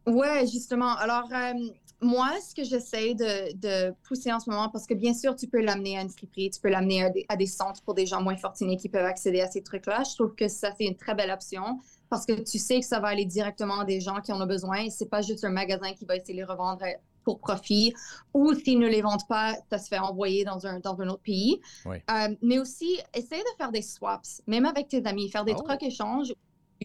Ouais, 0.06 0.45
justement. 0.47 0.95
Alors, 0.95 1.30
euh, 1.32 1.54
moi, 2.01 2.29
ce 2.41 2.55
que 2.55 2.63
j'essaie 2.63 3.13
de, 3.13 3.53
de 3.57 3.93
pousser 4.07 4.31
en 4.31 4.39
ce 4.39 4.49
moment, 4.49 4.69
parce 4.69 4.85
que 4.88 4.93
bien 4.93 5.13
sûr, 5.13 5.35
tu 5.35 5.47
peux 5.47 5.62
l'amener 5.62 5.97
à 5.97 6.01
une 6.01 6.09
friperie, 6.09 6.49
tu 6.49 6.59
peux 6.62 6.69
l'amener 6.69 7.03
à 7.03 7.09
des, 7.09 7.25
à 7.27 7.35
des 7.35 7.45
centres 7.45 7.81
pour 7.83 7.93
des 7.93 8.05
gens 8.05 8.21
moins 8.21 8.38
fortunés 8.38 8.77
qui 8.77 8.88
peuvent 8.89 9.05
accéder 9.05 9.41
à 9.41 9.47
ces 9.51 9.62
trucs-là. 9.62 10.03
Je 10.09 10.15
trouve 10.15 10.33
que 10.35 10.47
ça, 10.47 10.71
c'est 10.77 10.85
une 10.85 10.95
très 10.95 11.13
belle 11.15 11.31
option 11.31 11.79
parce 12.09 12.25
que 12.25 12.33
tu 12.33 12.57
sais 12.57 12.79
que 12.79 12.85
ça 12.85 12.99
va 12.99 13.09
aller 13.09 13.25
directement 13.25 13.81
à 13.81 13.85
des 13.85 13.99
gens 14.01 14.21
qui 14.21 14.31
en 14.31 14.41
ont 14.41 14.47
besoin 14.47 14.83
et 14.85 14.89
c'est 14.89 15.09
pas 15.09 15.21
juste 15.21 15.43
un 15.43 15.49
magasin 15.51 15.93
qui 15.93 16.05
va 16.05 16.15
essayer 16.15 16.33
de 16.33 16.39
les 16.39 16.45
revendre 16.45 16.83
pour 17.25 17.39
profit 17.39 17.93
ou 18.33 18.53
s'ils 18.53 18.79
ne 18.79 18.88
les 18.88 19.01
vendent 19.01 19.27
pas, 19.27 19.55
ça 19.69 19.77
se 19.77 19.89
fait 19.89 19.99
envoyer 19.99 20.45
dans 20.45 20.65
un, 20.65 20.79
dans 20.79 20.99
un 21.01 21.09
autre 21.09 21.21
pays. 21.21 21.59
Oui. 21.85 21.97
Euh, 22.09 22.33
mais 22.41 22.57
aussi, 22.59 22.97
essaye 23.13 23.41
de 23.41 23.57
faire 23.57 23.71
des 23.71 23.81
swaps, 23.81 24.41
même 24.47 24.65
avec 24.65 24.88
tes 24.88 25.05
amis, 25.05 25.29
faire 25.29 25.43
des 25.45 25.53
Oh. 25.55 25.62
trucs 25.63 25.83
échanges. 25.83 26.33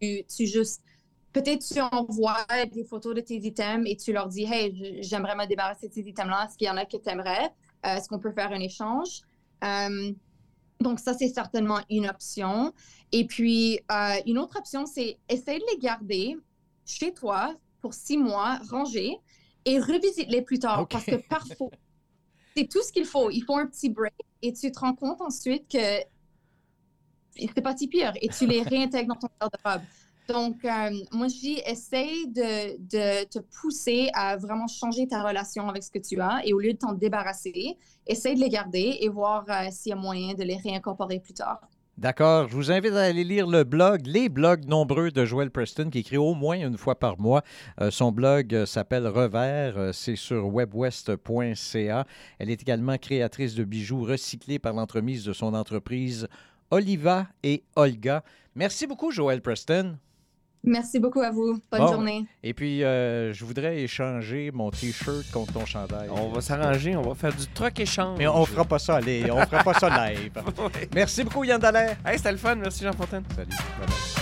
Tu, 0.02 0.24
tu 0.24 0.46
juste 0.46 0.82
Peut-être 1.34 1.66
tu 1.66 1.80
envoies 1.80 2.46
des 2.72 2.84
photos 2.84 3.14
de 3.14 3.20
tes 3.20 3.36
items 3.36 3.86
et 3.86 3.96
tu 3.96 4.12
leur 4.14 4.28
dis 4.28 4.44
Hey, 4.44 5.02
j'aimerais 5.02 5.36
me 5.36 5.46
débarrasser 5.46 5.88
de 5.88 5.92
ces 5.92 6.00
items-là. 6.08 6.46
Est-ce 6.48 6.56
qu'il 6.56 6.66
y 6.66 6.70
en 6.70 6.76
a 6.78 6.86
que 6.86 6.96
tu 6.96 7.10
aimerais? 7.10 7.50
Est-ce 7.82 8.08
qu'on 8.08 8.18
peut 8.20 8.32
faire 8.32 8.50
un 8.52 8.60
échange? 8.60 9.20
Euh, 9.62 10.12
Donc, 10.80 11.00
ça, 11.00 11.14
c'est 11.14 11.28
certainement 11.28 11.80
une 11.90 12.06
option. 12.08 12.72
Et 13.12 13.26
puis, 13.26 13.80
euh, 13.92 14.16
une 14.26 14.38
autre 14.38 14.58
option, 14.58 14.86
c'est 14.86 15.18
essayer 15.28 15.58
de 15.58 15.64
les 15.72 15.78
garder 15.78 16.36
chez 16.86 17.12
toi 17.12 17.54
pour 17.80 17.94
six 17.94 18.16
mois, 18.18 18.58
rangés, 18.70 19.16
et 19.64 19.78
revisite-les 19.80 20.42
plus 20.42 20.58
tard. 20.58 20.88
Parce 20.88 21.06
que 21.06 21.16
parfois, 21.16 21.70
c'est 22.56 22.68
tout 22.68 22.82
ce 22.82 22.92
qu'il 22.92 23.06
faut. 23.06 23.30
Il 23.30 23.42
faut 23.44 23.56
un 23.56 23.66
petit 23.66 23.90
break 23.90 24.14
et 24.42 24.52
tu 24.52 24.70
te 24.72 24.78
rends 24.80 24.94
compte 24.94 25.20
ensuite 25.20 25.68
que 25.68 26.04
c'est 27.36 27.62
pas 27.62 27.76
si 27.76 27.88
pire 27.88 28.12
et 28.20 28.28
tu 28.28 28.46
les 28.46 28.62
réintègres 28.62 29.08
dans 29.08 29.28
ton 29.28 29.28
garde-robe. 29.40 29.82
Donc, 30.28 30.64
euh, 30.64 30.90
moi, 31.12 31.28
je 31.28 31.38
dis, 31.38 31.60
essaye 31.66 32.28
de, 32.28 33.24
te 33.24 33.38
pousser 33.60 34.10
à 34.14 34.36
vraiment 34.36 34.66
changer 34.66 35.06
ta 35.06 35.22
relation 35.22 35.68
avec 35.68 35.82
ce 35.82 35.90
que 35.90 35.98
tu 35.98 36.20
as 36.20 36.40
et 36.44 36.54
au 36.54 36.60
lieu 36.60 36.72
de 36.72 36.78
t'en 36.78 36.92
débarrasser, 36.92 37.76
essaye 38.06 38.34
de 38.34 38.40
les 38.40 38.48
garder 38.48 38.98
et 39.00 39.08
voir 39.08 39.44
euh, 39.48 39.68
s'il 39.70 39.90
y 39.90 39.92
a 39.92 39.96
moyen 39.96 40.34
de 40.34 40.42
les 40.42 40.56
réincorporer 40.56 41.20
plus 41.20 41.34
tard. 41.34 41.60
D'accord. 41.98 42.48
Je 42.48 42.56
vous 42.56 42.72
invite 42.72 42.94
à 42.94 43.02
aller 43.02 43.22
lire 43.22 43.46
le 43.46 43.62
blog, 43.62 44.00
les 44.06 44.28
blogs 44.28 44.64
nombreux 44.64 45.12
de 45.12 45.24
Joël 45.24 45.50
Preston, 45.50 45.90
qui 45.90 45.98
écrit 45.98 46.16
au 46.16 46.34
moins 46.34 46.56
une 46.56 46.76
fois 46.76 46.98
par 46.98 47.20
mois. 47.20 47.42
Euh, 47.80 47.90
son 47.92 48.10
blog 48.10 48.64
s'appelle 48.64 49.06
Revers. 49.06 49.94
C'est 49.94 50.16
sur 50.16 50.52
webwest.ca. 50.52 52.06
Elle 52.38 52.50
est 52.50 52.62
également 52.62 52.98
créatrice 52.98 53.54
de 53.54 53.62
bijoux 53.62 54.02
recyclés 54.02 54.58
par 54.58 54.72
l'entremise 54.72 55.24
de 55.24 55.32
son 55.32 55.54
entreprise 55.54 56.26
Oliva 56.70 57.28
et 57.44 57.62
Olga. 57.76 58.24
Merci 58.56 58.86
beaucoup, 58.88 59.12
Joël 59.12 59.40
Preston. 59.40 59.96
Merci 60.64 60.98
beaucoup 60.98 61.20
à 61.20 61.30
vous. 61.30 61.58
Bonne 61.70 61.80
Bon. 61.80 61.86
journée. 61.92 62.24
Et 62.42 62.54
puis, 62.54 62.82
euh, 62.82 63.32
je 63.32 63.44
voudrais 63.44 63.78
échanger 63.82 64.50
mon 64.52 64.70
T-shirt 64.70 65.30
contre 65.30 65.52
ton 65.52 65.66
chandail. 65.66 66.08
On 66.10 66.28
va 66.28 66.40
s'arranger, 66.40 66.96
on 66.96 67.02
va 67.02 67.14
faire 67.14 67.34
du 67.34 67.46
truc 67.48 67.78
échange. 67.80 68.16
Mais 68.18 68.26
on 68.26 68.44
fera 68.46 68.64
pas 68.64 68.78
ça, 68.78 68.96
allez, 68.96 69.30
on 69.30 69.40
fera 69.46 69.62
pas 69.62 69.74
ça 69.74 70.08
live. 70.08 70.32
Merci 70.94 71.24
beaucoup, 71.24 71.44
Yann 71.44 71.60
Dallaire. 71.60 71.96
Hey, 72.04 72.16
c'était 72.18 72.32
le 72.32 72.38
fun. 72.38 72.54
Merci, 72.56 72.82
Jean 72.84 72.92
Fontaine. 72.92 73.24
Salut. 73.36 73.48
Bye-bye. 73.50 74.20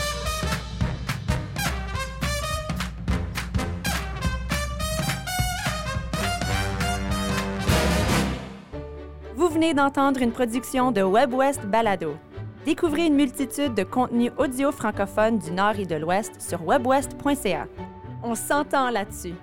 Vous 9.37 9.48
venez 9.48 9.74
d'entendre 9.74 10.20
une 10.22 10.33
production 10.33 10.92
de 10.92 11.02
WebWest 11.02 11.66
Balado. 11.66 12.16
Découvrez 12.64 13.07
une 13.07 13.16
multitude 13.16 13.75
de 13.75 13.83
contenus 13.83 14.31
audio 14.38 14.70
francophones 14.70 15.38
du 15.38 15.51
Nord 15.51 15.81
et 15.81 15.85
de 15.85 15.96
l'Ouest 15.96 16.40
sur 16.40 16.64
webwest.ca. 16.64 17.66
On 18.22 18.37
s'entend 18.37 18.90
là-dessus. 18.90 19.35